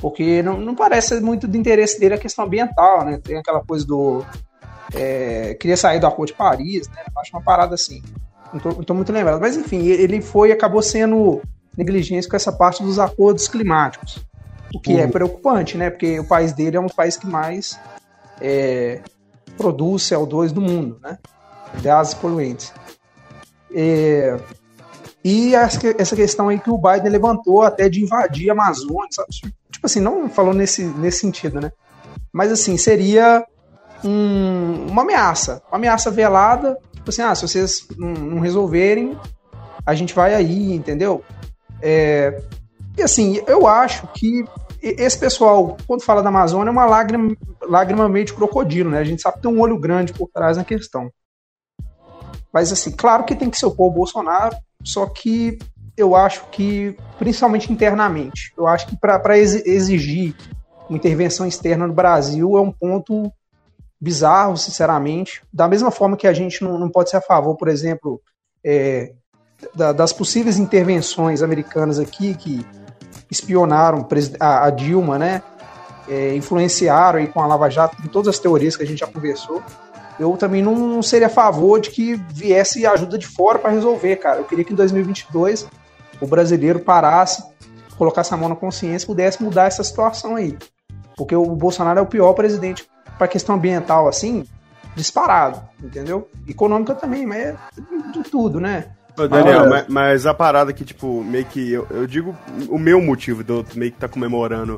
[0.00, 3.20] Porque não, não parece muito do interesse dele a questão ambiental, né?
[3.22, 4.24] Tem aquela coisa do.
[4.94, 7.04] É, queria sair do Acordo de Paris, né?
[7.18, 8.02] Acho uma parada assim.
[8.52, 9.40] Não tô muito lembrado.
[9.40, 11.40] Mas enfim, ele foi acabou sendo
[11.76, 14.24] negligente com essa parte dos acordos climáticos.
[14.74, 15.02] O que é uhum.
[15.02, 15.90] é preocupante, né?
[15.90, 17.78] Porque o país dele é um país que mais
[18.40, 19.00] é,
[19.56, 21.18] produz CO2 do mundo, né?
[21.82, 22.72] Gases poluentes.
[23.74, 24.38] É,
[25.24, 29.52] e essa questão aí que o Biden levantou até de invadir a Amazônia, sabe?
[29.70, 31.72] tipo assim, não falou nesse, nesse sentido, né?
[32.32, 33.44] Mas assim, seria
[34.04, 39.18] um, uma ameaça, uma ameaça velada, tipo assim, ah, se vocês não, não resolverem,
[39.84, 41.24] a gente vai aí, entendeu?
[41.82, 42.40] É,
[42.96, 44.44] e assim, eu acho que
[44.80, 48.98] esse pessoal, quando fala da Amazônia, é uma lágrima, lágrima meio de crocodilo, né?
[48.98, 51.10] A gente sabe que tem um olho grande por trás na questão.
[52.52, 55.58] Mas, assim, claro que tem que se opor ao Bolsonaro, só que
[55.96, 60.34] eu acho que, principalmente internamente, eu acho que para exigir
[60.88, 63.32] uma intervenção externa no Brasil é um ponto
[64.00, 65.42] bizarro, sinceramente.
[65.52, 68.20] Da mesma forma que a gente não, não pode ser a favor, por exemplo,
[68.64, 69.14] é,
[69.74, 72.64] da, das possíveis intervenções americanas aqui que
[73.30, 74.06] espionaram
[74.38, 75.42] a, a Dilma, né?
[76.08, 79.06] É, influenciaram aí com a Lava Jato, com todas as teorias que a gente já
[79.06, 79.62] conversou
[80.18, 84.38] eu também não seria a favor de que viesse ajuda de fora para resolver, cara.
[84.38, 85.66] Eu queria que em 2022
[86.20, 87.42] o brasileiro parasse,
[87.96, 90.56] colocasse a mão na consciência e pudesse mudar essa situação aí.
[91.16, 92.86] Porque o Bolsonaro é o pior presidente
[93.18, 94.46] para questão ambiental, assim,
[94.94, 96.28] disparado, entendeu?
[96.46, 97.56] Econômica também, mas é
[98.12, 98.90] de tudo, né?
[99.18, 101.72] Ô, Daniel, mas, mas, a parada que, tipo, meio que.
[101.72, 102.36] Eu, eu digo
[102.68, 104.76] o meu motivo de eu meio que tá comemorando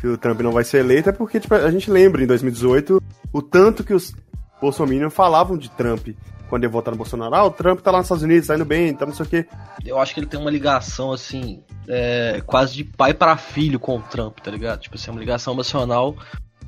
[0.00, 3.02] que o Trump não vai ser eleito é porque, tipo, a gente lembra em 2018
[3.32, 4.14] o tanto que os
[4.60, 6.08] Bolsonaro falavam de Trump
[6.48, 7.34] quando ele votar no Bolsonaro.
[7.34, 9.28] Ah, o Trump tá lá nos Estados Unidos, tá indo bem, tá não sei o
[9.28, 9.46] quê.
[9.84, 13.96] Eu acho que ele tem uma ligação, assim, é, quase de pai para filho com
[13.98, 14.80] o Trump, tá ligado?
[14.80, 16.16] Tipo assim, uma ligação emocional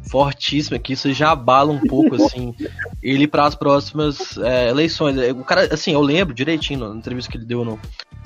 [0.03, 2.55] fortíssima, que isso já abala um pouco, assim,
[3.03, 5.17] ele para as próximas é, eleições.
[5.33, 7.79] O cara, assim, eu lembro direitinho na entrevista que ele deu no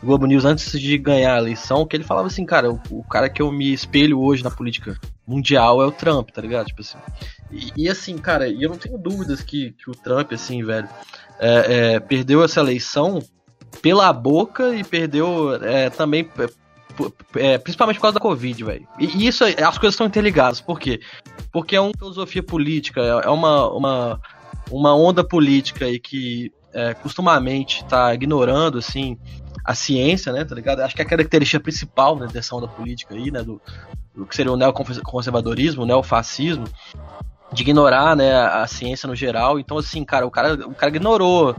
[0.02, 3.28] Globo News antes de ganhar a eleição, que ele falava assim, cara, o, o cara
[3.28, 6.66] que eu me espelho hoje na política mundial é o Trump, tá ligado?
[6.66, 6.98] Tipo assim.
[7.50, 10.88] E, e assim, cara, eu não tenho dúvidas que, que o Trump, assim, velho,
[11.38, 13.22] é, é, perdeu essa eleição
[13.80, 16.28] pela boca e perdeu é, também
[17.36, 18.86] é, principalmente por causa da Covid, velho.
[18.98, 20.60] E, isso, as coisas estão interligadas.
[20.60, 21.00] Por quê?
[21.52, 24.20] Porque é uma filosofia política, é, é uma, uma,
[24.70, 29.18] uma onda política aí que é, costumamente está ignorando, assim,
[29.64, 30.80] a ciência, né, tá ligado?
[30.80, 33.60] Acho que a característica principal né, dessa onda política aí, né, do,
[34.14, 36.64] do que seria o neoconservadorismo, o neofascismo,
[37.52, 39.58] de ignorar, né, a ciência no geral.
[39.58, 41.54] Então, assim, cara, o cara, o cara ignorou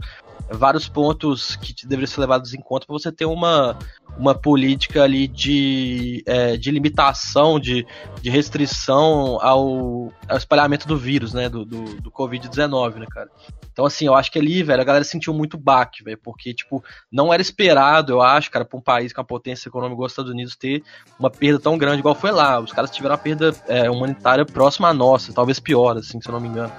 [0.50, 3.76] vários pontos que deveriam ser levados em conta para você ter uma,
[4.18, 7.86] uma política ali de, é, de limitação, de,
[8.20, 13.30] de restrição ao, ao espalhamento do vírus, né, do, do, do Covid-19, né, cara.
[13.72, 16.82] Então, assim, eu acho que ali, velho, a galera sentiu muito baque, velho, porque, tipo,
[17.10, 20.12] não era esperado, eu acho, cara, pra um país com a potência econômica igual os
[20.12, 20.82] Estados Unidos ter
[21.18, 22.60] uma perda tão grande igual foi lá.
[22.60, 26.32] Os caras tiveram uma perda é, humanitária próxima à nossa, talvez pior, assim, se eu
[26.32, 26.72] não me engano.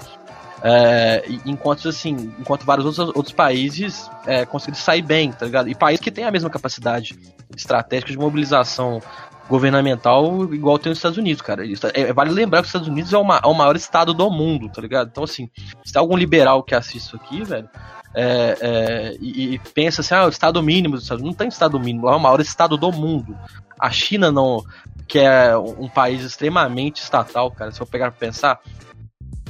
[0.64, 5.70] É, enquanto assim, enquanto vários outros, outros países é, conseguiram sair bem, tá ligado?
[5.70, 7.18] E países que têm a mesma capacidade
[7.56, 9.01] estratégica de mobilização
[9.47, 11.66] governamental igual tem nos Estados Unidos, cara.
[11.66, 14.30] Isso, é, vale lembrar que os Estados Unidos é o, é o, maior estado do
[14.32, 15.10] mundo, tá ligado?
[15.12, 15.49] Então, assim,
[15.84, 17.70] se tem algum liberal que assiste isso aqui, velho,
[18.14, 22.14] é, é, e, e, pensa assim, ah, o estado mínimo não tem estado mínimo, lá
[22.14, 23.38] é o maior estado do mundo.
[23.80, 24.64] A China não,
[25.08, 28.60] que é um país extremamente estatal, cara, se eu pegar pra pensar,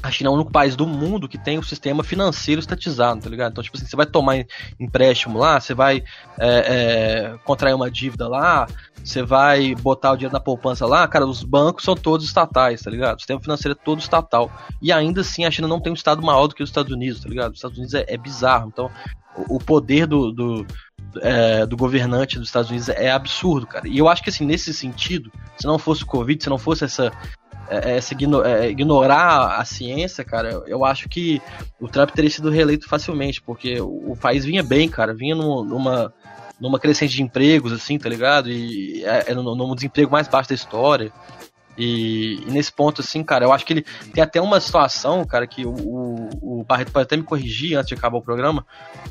[0.06, 3.22] a China é o único país do mundo que tem o um sistema financeiro estatizado,
[3.22, 3.52] tá ligado?
[3.52, 4.46] Então, tipo assim, você vai tomar
[4.80, 6.04] empréstimo lá, você vai
[6.40, 8.68] é, é, contrair uma dívida lá,
[9.04, 12.92] você vai botar o dinheiro na poupança lá, cara, os bancos são todos estatais, tá
[12.92, 13.18] ligado?
[13.18, 14.52] O sistema financeiro é todo estatal.
[14.80, 17.22] E ainda assim a China não tem um estado maior do que os Estados Unidos,
[17.22, 17.52] tá ligado?
[17.52, 18.68] Os Estados Unidos é, é bizarro.
[18.68, 18.92] Então,
[19.36, 20.68] o, o poder do, do
[21.22, 23.88] é, do governante dos Estados Unidos é absurdo, cara.
[23.88, 26.84] E eu acho que assim, nesse sentido, se não fosse o Covid, se não fosse
[26.84, 27.12] essa,
[27.70, 31.42] essa igno é, ignorar a ciência, cara, eu acho que
[31.80, 36.14] o Trump teria sido reeleito facilmente, porque o, país vinha bem, cara, vinha numa,
[36.60, 38.50] numa crescente de empregos, assim, tá ligado?
[38.50, 41.12] E é, é no desemprego mais baixo da história.
[41.78, 45.46] E, e, nesse ponto, assim, cara, eu acho que ele tem até uma situação, cara,
[45.46, 48.66] que o, o, o Barreto pode até me corrigir antes de acabar o programa,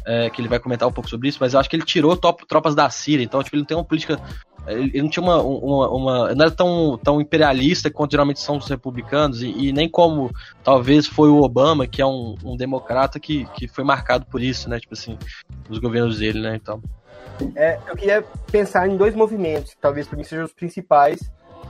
[0.07, 2.17] é, que ele vai comentar um pouco sobre isso, mas eu acho que ele tirou
[2.17, 4.19] top, tropas da Síria, então, tipo, ele não tem uma política.
[4.67, 8.69] Ele, não tinha uma, uma, uma, Não era tão, tão imperialista quanto geralmente são os
[8.69, 10.31] republicanos, e, e nem como
[10.63, 14.69] talvez foi o Obama, que é um, um democrata que, que foi marcado por isso,
[14.69, 14.81] né?
[14.81, 15.19] Tipo assim,
[15.69, 16.57] os governos dele, né?
[16.57, 16.83] Então.
[17.57, 21.21] É, eu queria pensar em dois movimentos, que talvez para mim sejam os principais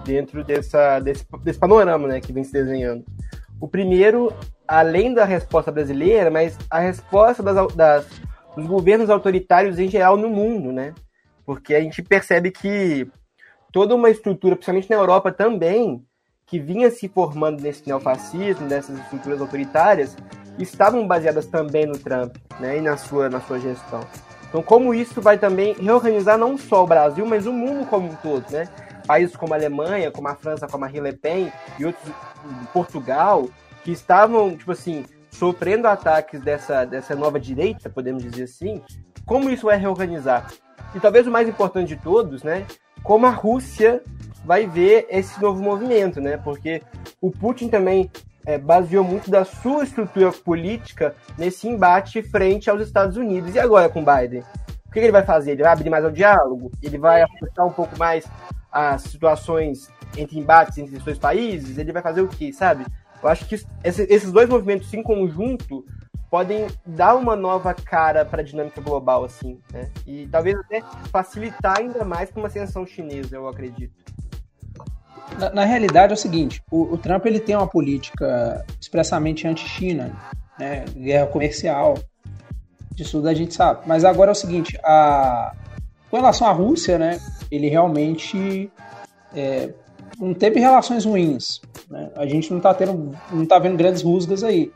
[0.04, 3.04] dentro dessa, desse, desse panorama né, que vem se desenhando.
[3.60, 4.32] O primeiro,
[4.68, 8.06] além da resposta brasileira, mas a resposta das, das,
[8.54, 10.92] dos governos autoritários em geral no mundo, né?
[11.44, 13.06] Porque a gente percebe que
[13.72, 16.04] toda uma estrutura, principalmente na Europa também,
[16.46, 20.16] que vinha se formando nesse neofascismo, nessas estruturas autoritárias,
[20.58, 24.00] estavam baseadas também no Trump, né, e na sua, na sua gestão.
[24.48, 28.14] Então, como isso vai também reorganizar não só o Brasil, mas o mundo como um
[28.14, 28.68] todo, né?
[29.04, 32.12] países como a Alemanha, como a França, como a Marine Le Pen e outros,
[32.72, 33.48] Portugal,
[33.82, 38.82] que estavam, tipo assim, sofrendo ataques dessa, dessa nova direita, podemos dizer assim,
[39.26, 40.50] como isso vai reorganizar?
[40.94, 42.66] E talvez o mais importante de todos, né,
[43.02, 44.02] como a Rússia
[44.44, 46.82] vai ver esse novo movimento, né, porque
[47.20, 48.10] o Putin também
[48.46, 53.54] é, baseou muito da sua estrutura política nesse embate frente aos Estados Unidos.
[53.54, 54.42] E agora com Biden?
[54.86, 55.52] O que ele vai fazer?
[55.52, 56.70] Ele vai abrir mais ao diálogo?
[56.82, 58.24] Ele vai afastar um pouco mais
[58.70, 62.84] as situações entre embates entre os dois países, ele vai fazer o quê, sabe?
[63.22, 65.84] Eu acho que esses dois movimentos em conjunto
[66.34, 69.88] podem dar uma nova cara para a dinâmica global, assim, né?
[70.04, 70.82] E talvez até
[71.12, 73.94] facilitar ainda mais com uma ascensão chinesa, eu acredito.
[75.38, 80.12] Na, na, realidade é o seguinte, o, o, Trump ele tem uma política expressamente anti-China,
[80.58, 80.84] né?
[80.96, 81.94] Guerra comercial,
[82.90, 83.82] disso a gente sabe.
[83.86, 85.54] Mas agora é o seguinte, a,
[86.10, 87.20] com relação à Rússia, né?
[87.48, 88.72] ele realmente
[89.32, 89.70] é,
[90.18, 91.60] não teve relações ruins.
[91.88, 92.10] Né?
[92.16, 94.72] A gente não está tendo, não tá vendo grandes rusgas aí.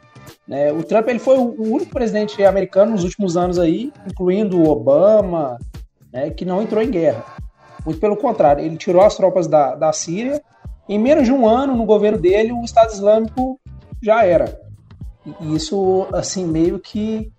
[0.46, 0.72] Né?
[0.72, 5.58] O Trump ele foi o único presidente americano nos últimos anos aí, incluindo o Obama,
[6.12, 7.24] né, que não entrou em guerra.
[7.84, 10.42] Muito pelo contrário, ele tirou as tropas da, da Síria.
[10.88, 13.60] Em menos de um ano, no governo dele, o Estado Islâmico
[14.02, 14.60] já era.
[15.40, 17.30] E isso, assim, meio que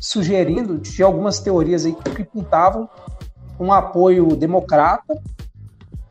[0.00, 2.88] sugerindo de algumas teorias aí que pintavam
[3.58, 5.20] um apoio democrata,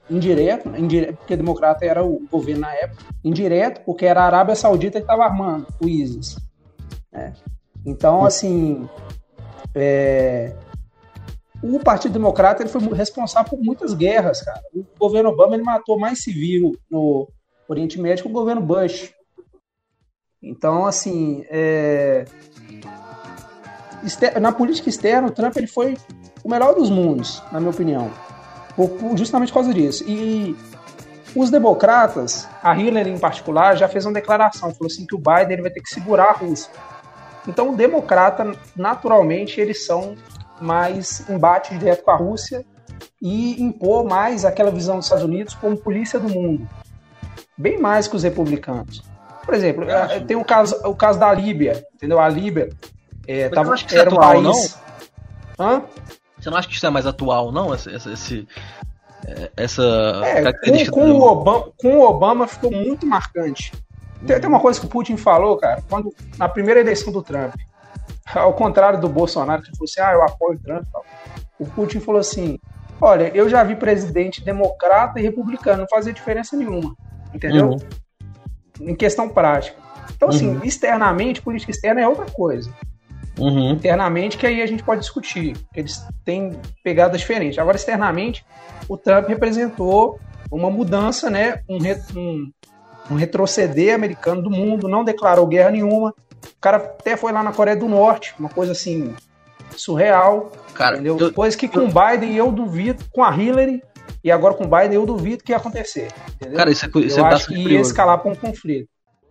[0.10, 4.99] indireto, indireto, porque democrata era o governo na época, indireto, porque era a Arábia Saudita
[4.99, 6.38] que estava armando o ISIS.
[7.12, 7.34] Né?
[7.86, 8.88] Então, assim,
[9.76, 10.55] é,
[11.62, 14.62] o Partido Democrata ele foi responsável por muitas guerras, cara.
[14.74, 17.28] O governo Obama ele matou mais civil no
[17.68, 19.14] Oriente Médio que o governo Bush.
[20.41, 22.26] Então, assim, é,
[24.39, 25.97] na política externa, o Trump ele foi
[26.43, 28.12] o melhor dos mundos, na minha opinião.
[29.16, 30.04] Justamente por causa disso.
[30.08, 30.56] E
[31.36, 35.54] os democratas, a Hillary em particular, já fez uma declaração, falou assim que o Biden
[35.54, 36.72] ele vai ter que segurar a Rússia.
[37.48, 40.16] Então, o democrata, naturalmente, eles são
[40.60, 42.66] mais embate direto com a Rússia
[43.22, 46.68] e impor mais aquela visão dos Estados Unidos como polícia do mundo.
[47.58, 49.02] Bem mais que os republicanos.
[49.44, 49.86] Por exemplo,
[50.28, 52.20] tem o caso, o caso da Líbia, entendeu?
[52.20, 52.70] A Líbia
[53.28, 54.78] é, tava, era um país...
[55.58, 55.66] Não?
[55.66, 55.84] Hã?
[56.40, 57.74] Você não acha que isso é mais atual, não?
[57.74, 58.48] Esse, esse,
[59.26, 59.84] é, essa
[60.24, 61.18] é, característica com, com, do...
[61.18, 63.72] o Obama, com o Obama ficou muito marcante.
[64.26, 67.54] Tem, tem uma coisa que o Putin falou, cara, quando na primeira eleição do Trump,
[68.34, 70.86] ao contrário do Bolsonaro, que falou assim: ah, eu apoio o Trump.
[71.60, 72.60] O Putin falou assim:
[73.02, 76.96] olha, eu já vi presidente democrata e republicano, não fazia diferença nenhuma.
[77.34, 77.72] Entendeu?
[77.72, 77.80] Uhum.
[78.90, 79.78] Em questão prática.
[80.16, 80.64] Então, assim, uhum.
[80.64, 82.72] externamente, política externa é outra coisa
[83.38, 83.72] uhum.
[83.72, 85.56] internamente, que aí a gente pode discutir.
[85.76, 87.58] Eles têm pegadas diferentes.
[87.60, 88.46] Agora, externamente,
[88.88, 90.20] o Trump representou
[90.52, 91.62] uma mudança, né?
[91.70, 91.78] Um,
[92.20, 92.52] um,
[93.12, 96.14] um retroceder americano do mundo, não declarou guerra nenhuma.
[96.46, 99.14] O cara até foi lá na Coreia do Norte, uma coisa assim
[99.76, 100.52] surreal.
[100.74, 101.18] Cara, entendeu?
[101.20, 103.82] Eu, Coisa que com o Biden eu duvido, com a Hillary
[104.24, 106.10] e agora com o Biden eu duvido que ia acontecer.
[106.36, 106.58] Entendeu?
[106.58, 108.90] Cara, isso é, isso eu é acho que ia escalar para um conflito.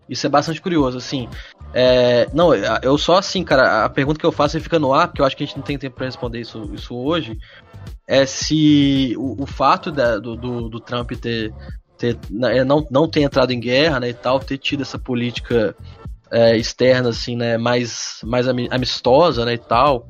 [0.09, 1.29] Isso é bastante curioso, assim.
[1.75, 5.09] É, não, eu só assim, cara, a pergunta que eu faço e fica no ar,
[5.09, 7.39] porque eu acho que a gente não tem tempo para responder isso, isso hoje,
[8.07, 11.53] é se o, o fato da, do, do, do, Trump ter,
[11.99, 15.77] ter não, não ter entrado em guerra, né, e tal, ter tido essa política
[16.31, 20.09] é, externa, assim, né, mais, mais amistosa, né, e tal,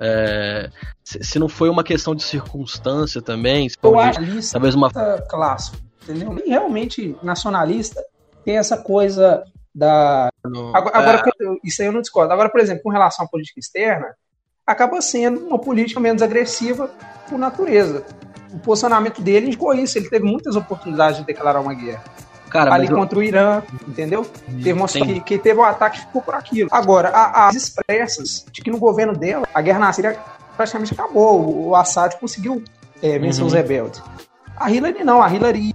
[0.00, 0.70] É,
[1.02, 4.90] se, não foi uma questão de circunstância também, Eu acho talvez uma
[5.28, 6.40] clássico, entendeu?
[6.44, 8.00] E realmente nacionalista
[8.48, 9.44] tem essa coisa
[9.74, 10.30] da.
[10.72, 12.32] Agora, eu- isso aí eu não discordo.
[12.32, 14.14] Agora, por exemplo, com relação à política externa,
[14.66, 16.90] acaba sendo uma política menos agressiva
[17.28, 18.04] por natureza.
[18.50, 19.98] O posicionamento dele indicou isso.
[19.98, 22.02] Ele teve muitas oportunidades de declarar uma guerra.
[22.48, 24.24] Cara, ali mas eu- contra o Irã, entendeu?
[24.46, 25.14] Teve uma Entendi.
[25.16, 26.70] que, que teve um ataque e ficou por aquilo.
[26.72, 30.18] Agora, a- as expressas de que no governo dela a guerra na Síria
[30.56, 31.38] praticamente acabou.
[31.38, 32.64] O, o Assad conseguiu
[33.02, 33.48] é, vencer Uhum.
[33.48, 34.02] os rebeldes.
[34.56, 35.74] A Hillary não, a Hillary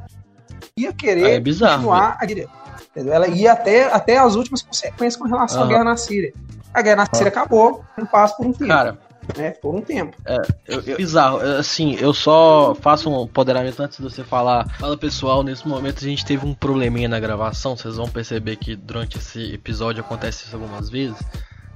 [0.75, 2.49] ia querer É continuar a guerra.
[2.95, 3.13] Entendeu?
[3.13, 5.69] Ela ia até, até as últimas consequências com relação à Aham.
[5.69, 6.33] guerra na Síria.
[6.73, 8.67] A guerra na Síria acabou, não passa por um tempo.
[8.67, 8.97] Cara,
[9.37, 9.51] né?
[9.51, 10.17] Por um tempo.
[10.25, 11.41] É, eu, eu- bizarro.
[11.41, 14.67] É, Assim, eu só faço um empoderamento antes de você falar.
[14.79, 17.75] Fala pessoal, nesse momento a gente teve um probleminha na gravação.
[17.77, 21.17] Vocês vão perceber que durante esse episódio acontece isso algumas vezes.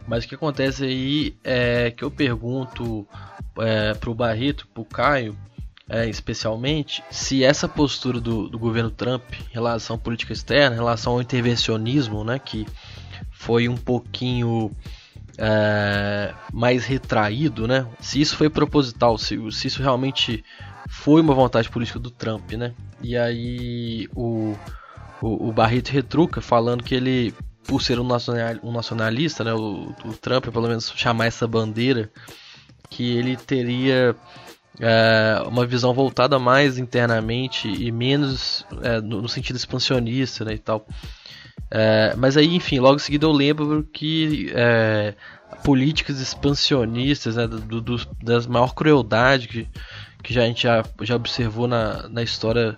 [0.07, 3.07] Mas o que acontece aí é que eu pergunto
[3.59, 5.37] é, pro Barreto, pro Caio,
[5.89, 10.79] é, especialmente, se essa postura do, do governo Trump em relação à política externa, em
[10.79, 12.65] relação ao intervencionismo, né, que
[13.31, 14.71] foi um pouquinho
[15.37, 17.87] é, mais retraído, né?
[17.99, 20.43] Se isso foi proposital, se, se isso realmente
[20.89, 22.73] foi uma vontade política do Trump, né?
[23.01, 24.55] E aí o,
[25.21, 27.33] o, o Barreto retruca falando que ele,
[27.65, 29.53] por ser um, nacional, nacionalista, né?
[29.53, 32.09] O, o Trump, pelo menos chamar essa bandeira,
[32.89, 34.15] que ele teria
[34.79, 40.53] é, uma visão voltada mais internamente e menos é, no, no sentido expansionista, né?
[40.53, 40.87] E tal.
[41.69, 45.13] É, mas aí, enfim, logo em seguida eu lembro que é,
[45.63, 49.67] políticas expansionistas, né, do, do, das maior crueldade que,
[50.23, 52.77] que já, a gente já, já observou na, na história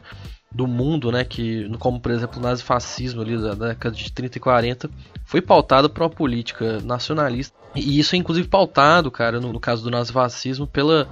[0.52, 4.42] do mundo, né, que, como por exemplo o nazifascismo ali da década de 30 e
[4.42, 4.90] 40,
[5.24, 7.56] foi pautado por uma política nacionalista.
[7.76, 11.08] E isso é inclusive pautado, cara, no, no caso do nazifascismo, pela,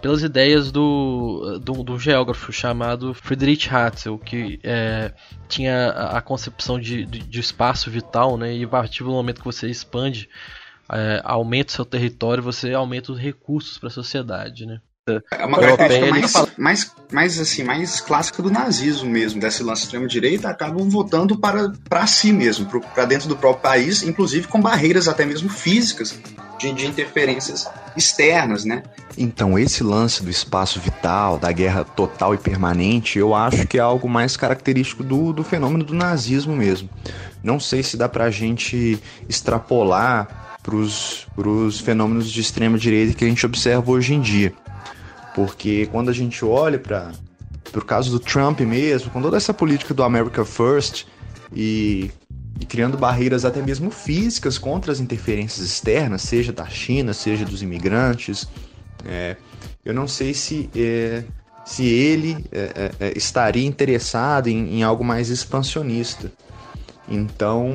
[0.00, 5.12] pelas ideias do, do, do geógrafo chamado Friedrich Hatzel, que é,
[5.48, 8.54] tinha a, a concepção de, de, de, espaço vital, né?
[8.54, 10.28] E a partir do momento que você expande,
[10.90, 14.80] é, aumenta o seu território, você aumenta os recursos para a sociedade, né?
[15.08, 20.48] É uma característica mais, mais, mais, assim, mais clássica do nazismo mesmo, desse lance extrema-direita,
[20.48, 25.24] acabam votando para, para si mesmo, para dentro do próprio país, inclusive com barreiras até
[25.24, 26.18] mesmo físicas
[26.58, 28.82] de, de interferências externas, né?
[29.16, 33.80] Então, esse lance do espaço vital, da guerra total e permanente, eu acho que é
[33.80, 36.88] algo mais característico do, do fenômeno do nazismo mesmo.
[37.42, 43.44] Não sei se dá pra gente extrapolar pros, pros fenômenos de extrema-direita que a gente
[43.44, 44.52] observa hoje em dia.
[45.34, 47.12] Porque quando a gente olha para
[47.74, 51.04] o caso do Trump mesmo, com toda essa política do America First
[51.54, 52.10] e,
[52.60, 57.62] e, criando barreiras até mesmo físicas contra as interferências externas, seja da China, seja dos
[57.62, 58.48] imigrantes,
[59.04, 59.36] é,
[59.84, 61.24] eu não sei se, é,
[61.64, 66.30] se ele é, é estaria interessado em, em algo mais expansionista.
[67.10, 67.74] Então,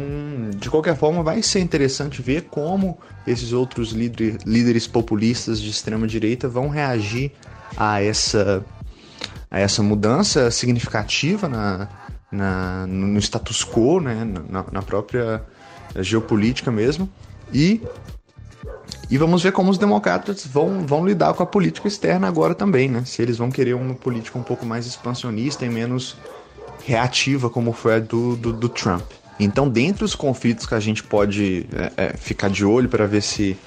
[0.56, 6.08] de qualquer forma, vai ser interessante ver como esses outros líder, líderes populistas de extrema
[6.08, 7.34] direita vão reagir
[7.76, 8.66] a essa,
[9.52, 11.90] a essa mudança significativa na,
[12.32, 15.44] na, no status quo, né, na, na própria
[16.00, 17.10] geopolítica mesmo.
[17.54, 17.82] E,
[19.10, 22.88] e vamos ver como os democratas vão, vão lidar com a política externa agora também,
[22.88, 23.04] né?
[23.06, 26.16] Se eles vão querer uma política um pouco mais expansionista e menos
[26.86, 29.04] reativa, como foi a do, do, do Trump.
[29.40, 33.22] Então, dentre os conflitos que a gente pode é, é, ficar de olho para ver
[33.22, 33.58] se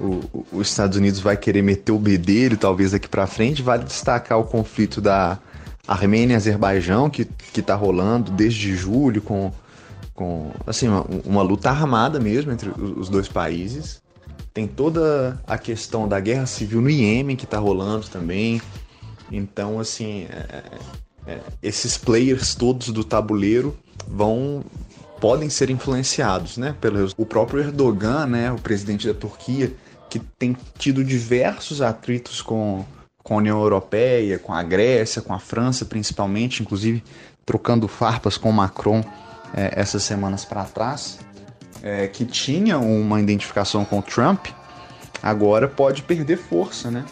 [0.00, 4.38] o, os Estados Unidos vai querer meter o bedelho, talvez daqui para frente, vale destacar
[4.38, 5.38] o conflito da
[5.86, 9.52] Armênia e Azerbaijão, que, que tá rolando desde julho, com,
[10.14, 14.00] com assim, uma, uma luta armada mesmo entre os, dois países.
[14.54, 18.60] Tem toda a questão da guerra civil no Iêmen que tá rolando também.
[19.30, 20.62] Então, assim, é,
[21.26, 24.64] é, esses players todos do tabuleiro vão
[25.22, 29.72] podem ser influenciados, né, pelo o próprio Erdogan, né, o presidente da Turquia,
[30.10, 32.84] que tem tido diversos atritos com,
[33.22, 37.04] com a União Europeia, com a Grécia, com a França, principalmente, inclusive
[37.46, 39.00] trocando farpas com Macron
[39.54, 41.20] é, essas semanas para trás,
[41.84, 44.46] é, que tinha uma identificação com Trump,
[45.22, 47.04] agora pode perder força, né?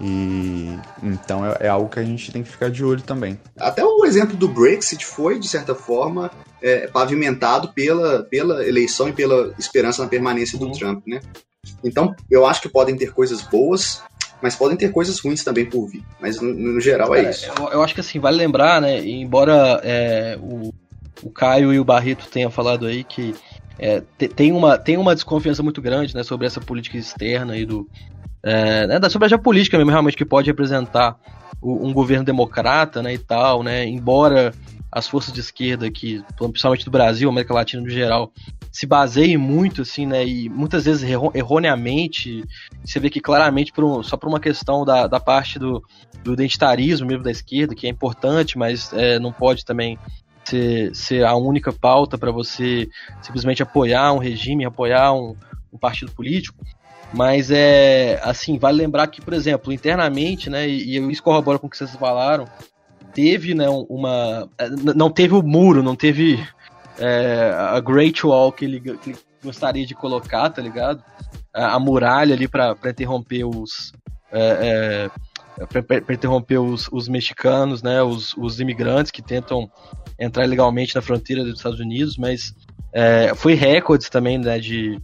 [0.00, 3.38] E então é, é, algo que a gente tem que ficar de olho também.
[3.58, 6.30] Até o exemplo do Brexit foi, de certa forma,
[6.66, 11.20] é, pavimentado pela, pela eleição e pela esperança na permanência do Trump, né?
[11.84, 14.02] Então, eu acho que podem ter coisas boas,
[14.42, 16.02] mas podem ter coisas ruins também por vir.
[16.20, 17.46] Mas no, no geral é, é isso.
[17.56, 19.00] Eu, eu, acho que assim, vale lembrar, né?
[19.00, 20.74] Embora é, o,
[21.22, 23.32] o Caio e o Barreto tenham falado aí que
[23.78, 24.00] é,
[24.34, 27.88] tem, uma, tem uma desconfiança muito grande né, sobre essa política externa aí do,
[28.42, 31.16] é, né, sobre a geopolítica mesmo, realmente, que pode representar
[31.62, 34.52] o, um governo democrata, né, e tal, né, embora
[34.90, 38.32] as forças de esquerda aqui, principalmente do Brasil, América Latina no geral,
[38.70, 41.02] se baseiem muito, assim, né, e muitas vezes
[41.34, 42.44] erroneamente,
[42.84, 45.82] você vê que claramente por um, só por uma questão da, da parte do,
[46.22, 49.98] do identitarismo mesmo da esquerda, que é importante, mas é, não pode também
[50.44, 52.88] ser, ser a única pauta para você
[53.20, 55.36] simplesmente apoiar um regime, apoiar um,
[55.72, 56.64] um partido político.
[57.12, 61.66] Mas é assim, vale lembrar que, por exemplo, internamente, né, e, e isso corrobora com
[61.66, 62.46] o que vocês falaram,
[63.16, 64.46] teve, né, uma.
[64.94, 66.38] Não teve o muro, não teve
[66.98, 71.02] é, a Great Wall que ele, que ele, gostaria de colocar, tá ligado?
[71.54, 73.94] A, a muralha ali para interromper os.
[74.30, 75.08] É,
[75.58, 79.70] é, para interromper os, os, mexicanos, né, os, os, imigrantes que tentam
[80.18, 82.54] entrar ilegalmente na fronteira dos Estados Unidos, mas
[82.92, 85.00] é, foi recordes também né, de,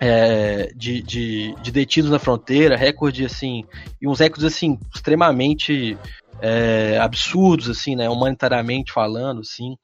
[0.00, 3.64] é, de, de, de, detidos na fronteira, recorde assim,
[4.02, 5.96] e uns recordes assim extremamente
[6.40, 9.76] é, absurdos assim, né, humanitariamente falando, assim,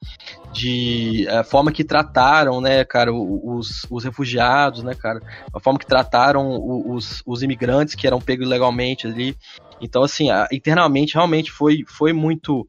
[0.53, 5.21] de a forma que trataram, né, cara, os, os refugiados, né, cara,
[5.55, 9.37] a forma que trataram os, os imigrantes que eram pegos ilegalmente ali.
[9.81, 12.69] Então, assim, internamente realmente foi, foi muito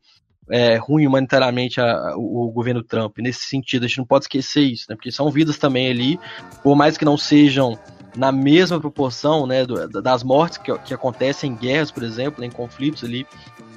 [0.49, 3.17] é, ruim humanitariamente a, o, o, governo Trump.
[3.19, 4.95] Nesse sentido, a gente não pode esquecer isso, né?
[4.95, 6.19] Porque são vidas também ali,
[6.63, 7.77] por mais que não sejam
[8.15, 12.51] na mesma proporção, né, do, das mortes que, que acontecem em guerras, por exemplo, em
[12.51, 13.25] conflitos ali,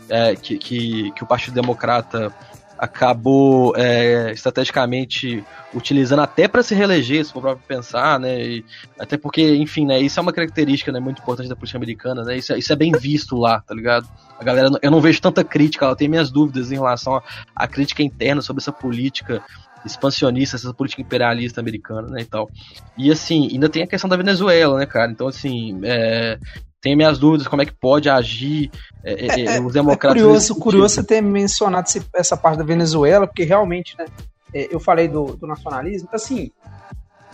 [0.09, 2.33] é, que, que, que o Partido Democrata
[2.79, 8.41] acabou é, estrategicamente utilizando até para se reeleger, se for para pensar, né?
[8.43, 8.65] E,
[8.99, 10.01] até porque, enfim, né?
[10.01, 12.37] Isso é uma característica né, muito importante da política americana, né?
[12.37, 14.09] Isso, é, isso é bem visto lá, tá ligado?
[14.39, 17.23] A galera, eu não vejo tanta crítica, ela tem minhas dúvidas em relação
[17.55, 19.43] à crítica interna sobre essa política
[19.85, 22.51] expansionista, essa política imperialista americana, né, e tal.
[22.97, 25.11] E assim, ainda tem a questão da Venezuela, né, cara?
[25.11, 26.39] Então, assim, é,
[26.85, 28.71] tenho minhas dúvidas como é que pode agir
[29.03, 30.21] é, é, é, é os democratas.
[30.21, 34.05] É curioso, curioso você ter mencionado essa parte da Venezuela, porque realmente, né,
[34.53, 36.51] é, eu falei do, do nacionalismo, assim,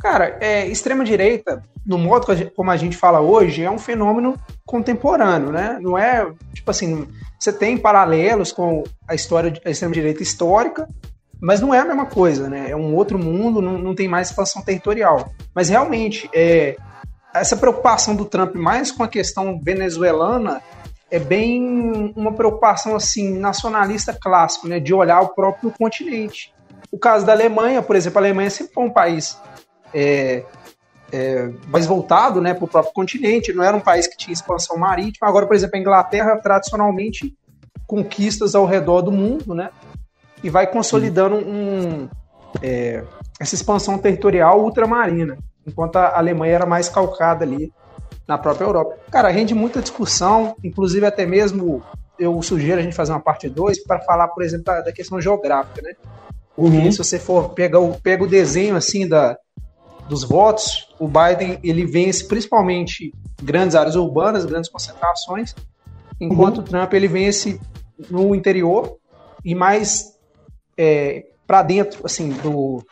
[0.00, 5.50] cara, é, extrema direita, no modo como a gente fala hoje, é um fenômeno contemporâneo,
[5.50, 5.80] né?
[5.82, 10.88] Não é tipo assim, você tem paralelos com a história da extrema direita histórica,
[11.42, 12.70] mas não é a mesma coisa, né?
[12.70, 15.32] É um outro mundo, não, não tem mais expansão territorial.
[15.52, 16.76] Mas realmente, é,
[17.34, 20.62] essa preocupação do Trump mais com a questão venezuelana
[21.10, 26.52] é bem uma preocupação assim nacionalista clássico, né, de olhar o próprio continente.
[26.90, 29.36] O caso da Alemanha, por exemplo, a Alemanha sempre foi um país
[29.92, 30.44] é,
[31.12, 34.76] é, mais voltado né, para o próprio continente, não era um país que tinha expansão
[34.76, 35.28] marítima.
[35.28, 37.36] Agora, por exemplo, a Inglaterra, tradicionalmente,
[37.86, 39.70] conquistas ao redor do mundo, né,
[40.44, 42.08] e vai consolidando um,
[42.62, 43.02] é,
[43.40, 45.36] essa expansão territorial ultramarina
[45.66, 47.72] enquanto a Alemanha era mais calcada ali
[48.26, 48.96] na própria Europa.
[49.10, 51.82] Cara, rende muita discussão, inclusive até mesmo
[52.18, 55.20] eu sugiro a gente fazer uma parte 2 para falar, por exemplo, da, da, questão
[55.20, 55.94] geográfica, né?
[56.54, 56.92] Porque uhum.
[56.92, 59.36] se você for pegar o, pega o desenho assim da,
[60.08, 65.54] dos votos, o Biden ele vence principalmente grandes áreas urbanas, grandes concentrações,
[66.20, 66.64] enquanto uhum.
[66.64, 67.58] o Trump ele vence
[68.10, 68.98] no interior
[69.44, 70.16] e mais
[70.76, 72.84] é, para dentro assim do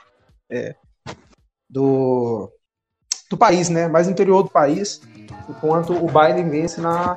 [0.51, 0.75] é,
[1.69, 2.51] do
[3.29, 3.89] do país, né?
[3.89, 5.01] Mais interior do país,
[5.49, 7.16] enquanto o Biden vence na,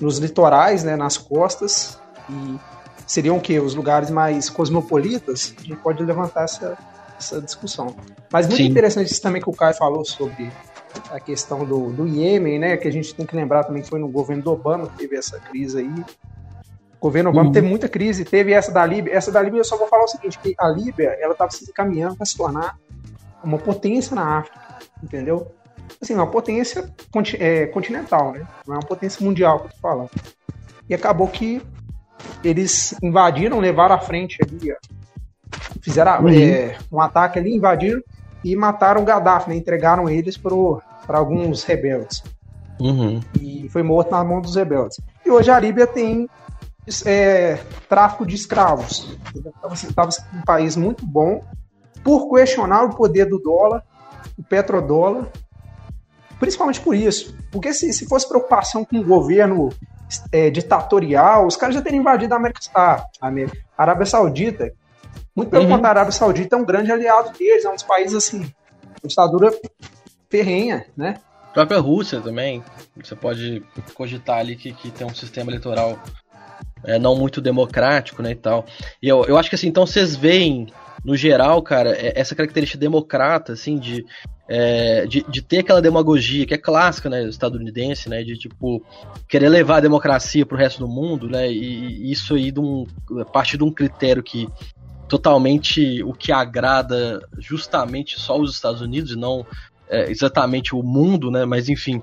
[0.00, 0.96] nos litorais, né?
[0.96, 2.58] Nas costas e
[3.06, 5.54] seriam o que os lugares mais cosmopolitas?
[5.58, 6.76] A gente pode levantar essa,
[7.18, 7.94] essa discussão.
[8.32, 8.68] Mas muito Sim.
[8.68, 10.50] interessante isso também que o Caio falou sobre
[11.10, 12.76] a questão do, do Iêmen, né?
[12.76, 15.16] Que a gente tem que lembrar também que foi no governo do Obama que teve
[15.16, 16.04] essa crise aí.
[17.00, 17.52] O governo Obama uhum.
[17.52, 19.14] teve muita crise, teve essa da Líbia.
[19.14, 21.64] Essa da Líbia eu só vou falar o seguinte, que a Líbia, ela estava se
[21.70, 22.76] encaminhando para se tornar
[23.44, 24.67] uma potência na África
[25.02, 25.52] entendeu?
[26.00, 26.92] Assim, uma potência
[27.38, 28.46] é, continental, né?
[28.66, 30.10] Não é uma potência mundial que eu tô falando.
[30.88, 31.62] E acabou que
[32.42, 34.74] eles invadiram, levaram à frente ali,
[35.80, 36.28] fizeram uhum.
[36.28, 38.02] é, um ataque ali, invadiram
[38.44, 39.56] e mataram Gaddafi, né?
[39.56, 42.22] Entregaram eles para alguns rebeldes.
[42.80, 43.20] Uhum.
[43.40, 45.00] E foi morto na mão dos rebeldes.
[45.24, 46.28] E hoje a Líbia tem
[47.04, 49.16] é, tráfico de escravos.
[49.74, 51.42] Estava um país muito bom
[52.04, 53.82] por questionar o poder do dólar
[54.38, 55.26] o petrodólar,
[56.38, 57.36] principalmente por isso.
[57.50, 59.70] Porque se, se fosse preocupação com o governo
[60.32, 63.32] é, ditatorial, os caras já teriam invadido a América, a, a
[63.76, 64.72] Arábia Saudita.
[65.34, 65.70] Muito pelo uhum.
[65.70, 68.52] contrário, a Arábia Saudita é um grande aliado deles, é um dos países assim,
[69.04, 69.52] ditadura
[70.30, 71.16] ferrenha, né?
[71.50, 72.62] A própria Rússia também,
[72.96, 73.64] você pode
[73.94, 75.98] cogitar ali que, que tem um sistema eleitoral
[76.84, 78.66] é, não muito democrático, né, e tal.
[79.02, 80.68] E eu, eu acho que assim, então vocês veem
[81.08, 84.04] no geral, cara, é- essa característica democrata, assim, de,
[84.46, 88.84] é, de, de ter aquela demagogia que é clássica, né, estadunidense, né, de, tipo,
[89.26, 92.86] querer levar a democracia pro resto do mundo, né, e, e isso aí de um,
[93.22, 94.46] a partir de um critério que
[95.08, 99.46] totalmente o que agrada justamente só os Estados Unidos e não
[99.88, 102.02] é, exatamente o mundo, né, mas enfim...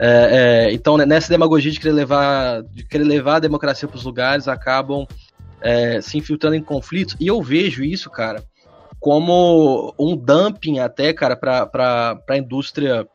[0.00, 3.96] É, é, então, né, nessa demagogia de querer levar, de querer levar a democracia para
[3.96, 5.04] os lugares, acabam
[5.60, 7.16] é, se infiltrando em conflitos.
[7.20, 8.42] E eu vejo isso, cara,
[9.00, 13.06] como um dumping até, cara, para a indústria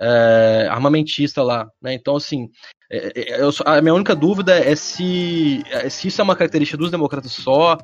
[0.00, 1.68] é, armamentista lá.
[1.80, 1.94] Né?
[1.94, 2.50] Então, assim,
[2.90, 6.36] é, é, eu só- a minha única dúvida é se, é se isso é uma
[6.36, 7.76] característica dos democratas só.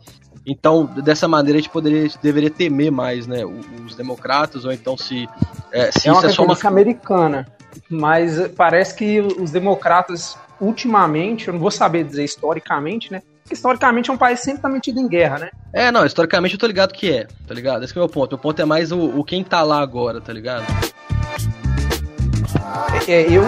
[0.47, 5.29] Então, dessa maneira, a gente poderia, deveria temer mais né, os democratas, ou então se,
[5.71, 7.47] é, se é uma isso é só uma americana,
[7.89, 13.23] mas eh, parece que os democratas, ultimamente, eu não vou saber dizer historicamente, né?
[13.53, 15.50] Porque historicamente é um país sempre tá metido em guerra, né?
[15.72, 17.84] É, não, historicamente eu tô ligado que é, tá ligado?
[17.84, 18.30] Esse que é o meu ponto.
[18.30, 20.64] Meu ponto é mais o, o quem tá lá agora, tá ligado?
[23.07, 23.42] É, eu,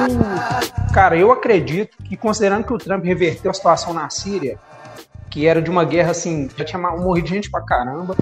[0.92, 4.58] cara, eu acredito que considerando que o Trump reverteu a situação na Síria,
[5.30, 8.14] que era de uma guerra assim, já tinha morrido gente pra caramba,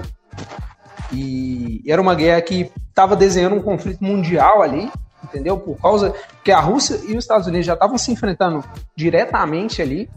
[1.11, 4.89] e era uma guerra que estava desenhando um conflito mundial ali,
[5.23, 5.57] entendeu?
[5.57, 6.13] Por causa
[6.43, 8.63] que a Rússia e os Estados Unidos já estavam se enfrentando
[8.95, 10.09] diretamente ali,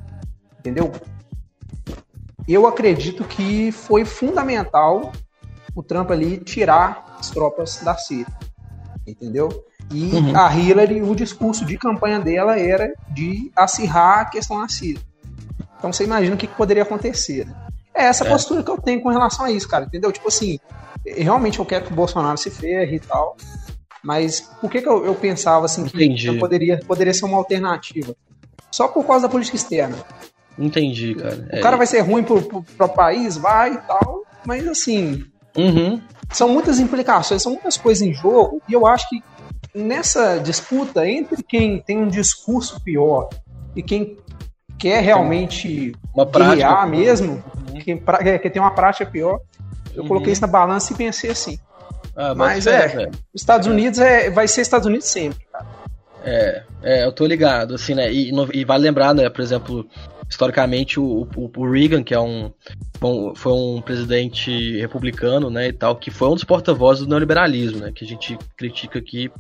[0.61, 0.93] entendeu?
[2.49, 5.13] Eu acredito que foi fundamental
[5.75, 8.27] o Trump ali tirar as tropas da Síria,
[9.07, 9.49] entendeu?
[9.93, 10.37] E Uhum.
[10.37, 15.01] a Hillary, o discurso de campanha dela era de acirrar a questão da Síria.
[15.79, 17.47] Então você imagina o que, que poderia acontecer.
[17.47, 17.55] né?
[17.95, 18.29] É essa É.
[18.31, 20.11] postura que eu tenho com relação a isso, cara, entendeu?
[20.13, 20.59] Tipo assim,
[21.07, 23.37] realmente eu quero que o Bolsonaro se ferre e tal,
[24.03, 26.39] mas por que, que eu, eu pensava assim que Entendi.
[26.39, 28.15] poderia, poderia ser uma alternativa?
[28.71, 29.97] Só por causa da política externa.
[30.59, 31.49] Entendi, cara.
[31.53, 35.23] O cara vai ser ruim pro, pro, pro país, vai e tal, mas assim,
[35.57, 36.01] Uhum.
[36.33, 39.21] são muitas implicações, são muitas coisas em jogo, e eu acho que
[39.75, 43.29] nessa disputa entre quem tem um discurso pior
[43.75, 44.17] e quem
[44.79, 47.43] quer realmente Uma guerrear mesmo,
[47.85, 49.39] quem, pra- é, que tem uma prática pior,
[49.95, 50.09] eu Uhum.
[50.09, 51.59] coloquei isso na balança e pensei assim.
[52.15, 55.67] Ah, Mas é, os Estados Unidos é, vai ser Estados Unidos sempre, cara.
[56.25, 58.11] É, é, eu tô ligado, assim, né?
[58.13, 59.87] E, no- e vale lembrar, né, por exemplo,
[60.29, 62.53] historicamente o, o, o Reagan, que é um,
[63.35, 67.93] foi um presidente republicano, né, e tal, que foi um dos porta-vozes do neoliberalismo, né,
[67.95, 69.31] que a gente critica aqui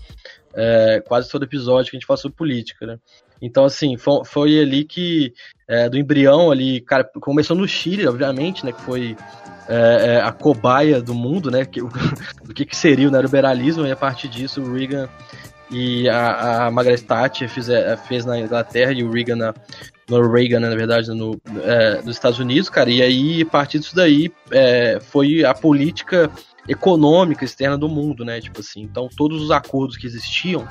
[0.54, 2.98] é, quase todo episódio que a gente fala sobre política, né.
[3.42, 5.32] Então, assim, foi, foi ali que,
[5.68, 9.16] é, do embrião ali, cara, começou no Chile, obviamente, né, que foi
[9.68, 11.80] é, é, a cobaia do mundo, né, que,
[12.44, 15.08] do que, que seria o neoliberalismo, e a partir disso o Reagan
[15.68, 17.66] e a, a Margaret Thatcher fez,
[18.06, 19.54] fez na Inglaterra e o Reagan na,
[20.08, 23.78] no Reagan, né, na verdade, no, é, nos Estados Unidos, cara, e aí, a partir
[23.78, 26.30] disso daí, é, foi a política
[26.68, 30.66] econômica externa do mundo, né, tipo assim, então todos os acordos que existiam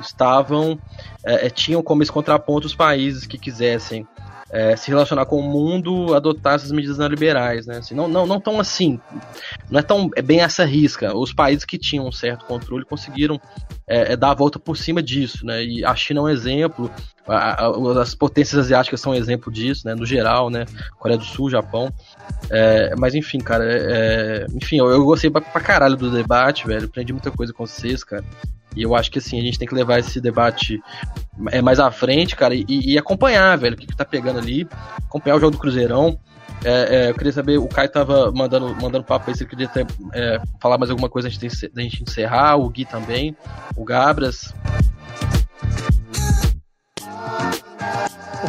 [0.00, 0.78] estavam,
[1.24, 4.06] é, é, tinham como esse contraponto os países que quisessem
[4.48, 7.78] é, se relacionar com o mundo, adotar essas medidas neoliberais, né?
[7.78, 9.00] Assim, não, não, não tão assim,
[9.68, 11.16] não é tão é bem essa risca.
[11.16, 13.40] Os países que tinham um certo controle conseguiram
[13.88, 15.64] é, é, dar a volta por cima disso, né?
[15.64, 16.88] E a China é um exemplo,
[17.26, 19.96] a- a- as potências asiáticas são um exemplo disso, né?
[19.96, 20.64] No geral, né?
[20.98, 21.92] Coreia do Sul, Japão.
[22.48, 26.86] É, mas enfim, cara, é, enfim, eu, eu gostei pra, pra caralho do debate, velho.
[26.86, 28.24] Aprendi muita coisa com vocês, cara.
[28.76, 30.80] E eu acho que assim, a gente tem que levar esse debate
[31.50, 34.68] é, mais à frente, cara, e, e acompanhar, velho, o que, que tá pegando ali,
[34.98, 36.18] acompanhar o jogo do Cruzeirão.
[36.64, 39.68] É, é, eu queria saber, o Caio tava mandando, mandando papo aí, se ele queria
[39.68, 43.36] ter, é, falar mais alguma coisa antes de da gente encerrar, o Gui também,
[43.76, 44.54] o Gabras.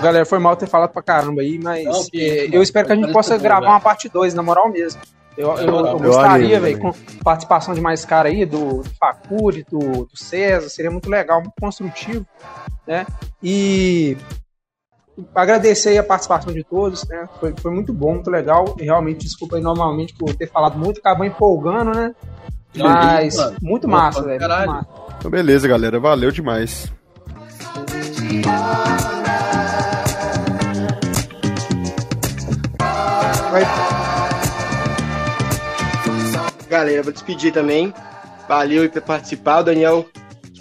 [0.02, 2.94] Galera foi mal ter falado pra caramba aí, mas Não, que é, eu espero que
[2.94, 3.72] a gente possa bom, gravar velho.
[3.72, 5.02] uma parte 2, na moral mesmo.
[5.38, 6.92] Eu, eu, eu Eu gostaria, velho, com
[7.24, 11.54] participação de mais cara aí, do, do Facuri, do, do César, seria muito legal, muito
[11.62, 12.26] construtivo,
[12.88, 13.06] né?
[13.42, 14.18] E
[15.36, 17.30] agradecer aí a participação de todos, né?
[17.40, 18.76] Foi, foi muito bom, muito legal.
[18.80, 22.16] E realmente, desculpa aí normalmente por ter falado muito, acabou empolgando, né?
[22.76, 24.44] Mas muito massa, velho.
[25.20, 26.00] Então, beleza, galera.
[26.00, 26.92] Valeu demais.
[36.70, 37.94] Galera, vou despedir também.
[38.48, 39.60] Valeu aí por participar.
[39.60, 40.06] O Daniel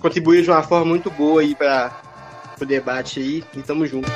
[0.00, 1.92] contribuiu de uma forma muito boa aí para
[2.60, 3.44] o debate aí.
[3.54, 4.10] E tamo junto.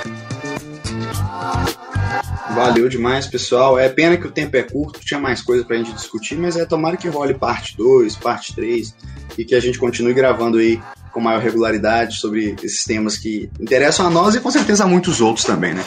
[2.54, 3.78] Valeu demais, pessoal.
[3.78, 6.64] É pena que o tempo é curto, tinha mais coisa pra gente discutir, mas é
[6.64, 8.94] tomara que role parte 2, parte 3
[9.38, 10.80] e que a gente continue gravando aí
[11.12, 15.20] com maior regularidade sobre esses temas que interessam a nós e com certeza a muitos
[15.20, 15.84] outros também, né?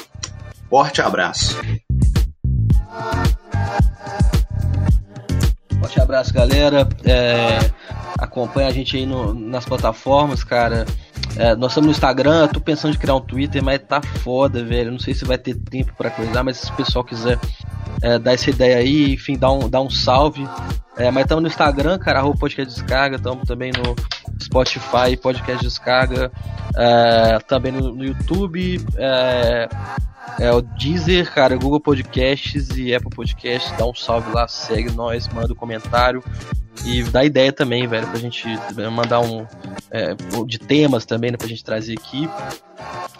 [0.69, 1.57] Forte abraço.
[5.83, 6.87] Forte abraço, galera.
[7.03, 7.59] É,
[8.17, 10.85] acompanha a gente aí no, nas plataformas, cara.
[11.35, 14.93] É, nós estamos no Instagram, tô pensando de criar um Twitter, mas tá foda, velho.
[14.93, 17.37] Não sei se vai ter tempo para coisar, mas se o pessoal quiser
[18.01, 20.47] é, dar essa ideia aí, enfim, dar um, dar um salve.
[20.95, 23.95] É, mas estamos no Instagram, cara, arroba podcast descarga, estamos também no
[24.41, 26.31] Spotify, podcast descarga,
[26.75, 29.67] é, também no, no YouTube, é,
[30.39, 35.27] é, o Deezer, cara, Google Podcasts e Apple Podcasts, dá um salve lá, segue nós,
[35.29, 36.23] manda um comentário
[36.85, 38.47] e dá ideia também, velho, pra gente
[38.91, 39.47] mandar um
[39.89, 40.15] é,
[40.45, 42.29] de temas também, né, pra gente trazer aqui.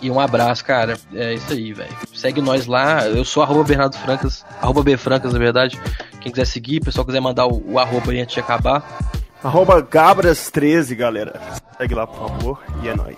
[0.02, 0.98] E um abraço, cara.
[1.14, 1.96] É isso aí, velho.
[2.14, 3.08] Segue nós lá.
[3.08, 5.80] Eu sou arroba Bernardo Francas, arroba B Francas, na verdade.
[6.24, 9.12] Quem quiser seguir, o pessoal quiser mandar o, o arroba aí antes de acabar.
[9.44, 11.40] Arroba Gabras13, galera.
[11.78, 12.64] Segue lá, por favor.
[12.82, 13.18] E é nóis.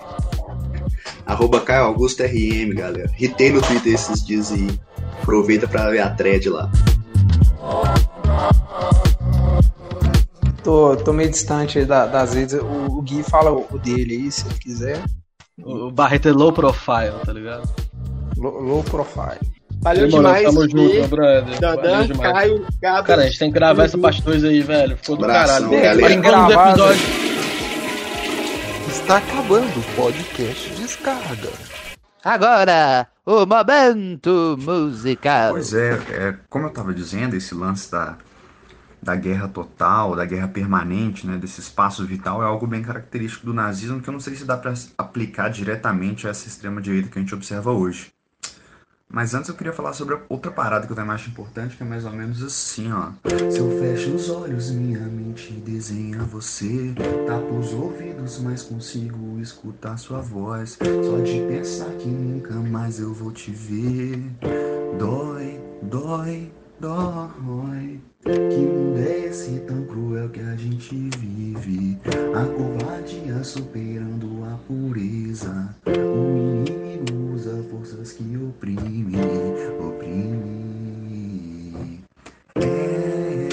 [1.24, 3.08] Arroba Caio Augusto RM, galera.
[3.14, 4.66] Ritei no Twitter esses dias e
[5.22, 6.68] aproveita pra ver a thread lá.
[10.62, 12.54] Tô, tô meio distante aí da- das redes.
[12.54, 15.04] O, o Gui fala o dele aí, se ele quiser.
[15.62, 17.68] O Barreto é low profile, tá ligado?
[18.36, 19.38] Low, low profile.
[19.86, 20.42] Valeu mano, demais.
[20.42, 21.60] Tamo junto, brother.
[21.60, 22.32] Dandan, demais.
[22.32, 23.06] Caio, Gabras.
[23.06, 24.96] Cara, a gente tem que gravar essa parte 2 aí, velho.
[24.96, 26.22] Ficou do Abração, caralho.
[26.22, 26.46] galera.
[26.46, 27.02] Do episódio.
[28.88, 31.50] Está acabando o podcast Descarga.
[32.24, 35.52] Agora, o momento musical.
[35.52, 38.18] Pois é, é, como eu estava dizendo, esse lance da,
[39.00, 43.54] da guerra total, da guerra permanente, né, desse espaço vital, é algo bem característico do
[43.54, 47.22] nazismo que eu não sei se dá para aplicar diretamente a essa extrema-direita que a
[47.22, 48.15] gente observa hoje.
[49.08, 51.86] Mas antes eu queria falar sobre outra parada que eu também acho importante, que é
[51.86, 53.10] mais ou menos assim, ó.
[53.50, 56.92] Se eu fecho os olhos, minha mente desenha você.
[57.26, 60.76] Tapo os ouvidos, mas consigo escutar sua voz.
[60.80, 64.22] Só de pensar que nunca mais eu vou te ver.
[64.98, 66.50] Dói, dói,
[66.80, 68.00] dói.
[68.24, 71.96] Que mundo é esse tão cruel que a gente vive?
[72.34, 75.74] A covardia superando a pureza.
[75.86, 76.85] O inimigo
[78.12, 79.18] que oprimem,
[79.80, 81.16] oprime.
[82.56, 83.48] É,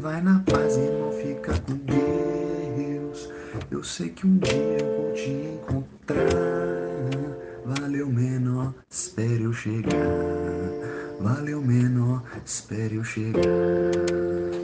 [0.00, 3.30] vai na paz e não fica com Deus.
[3.70, 6.18] Eu sei que um dia eu vou te encontrar.
[7.64, 9.92] Valeu, menor, espere eu chegar.
[11.20, 14.57] Valeu, menor, espere eu chegar.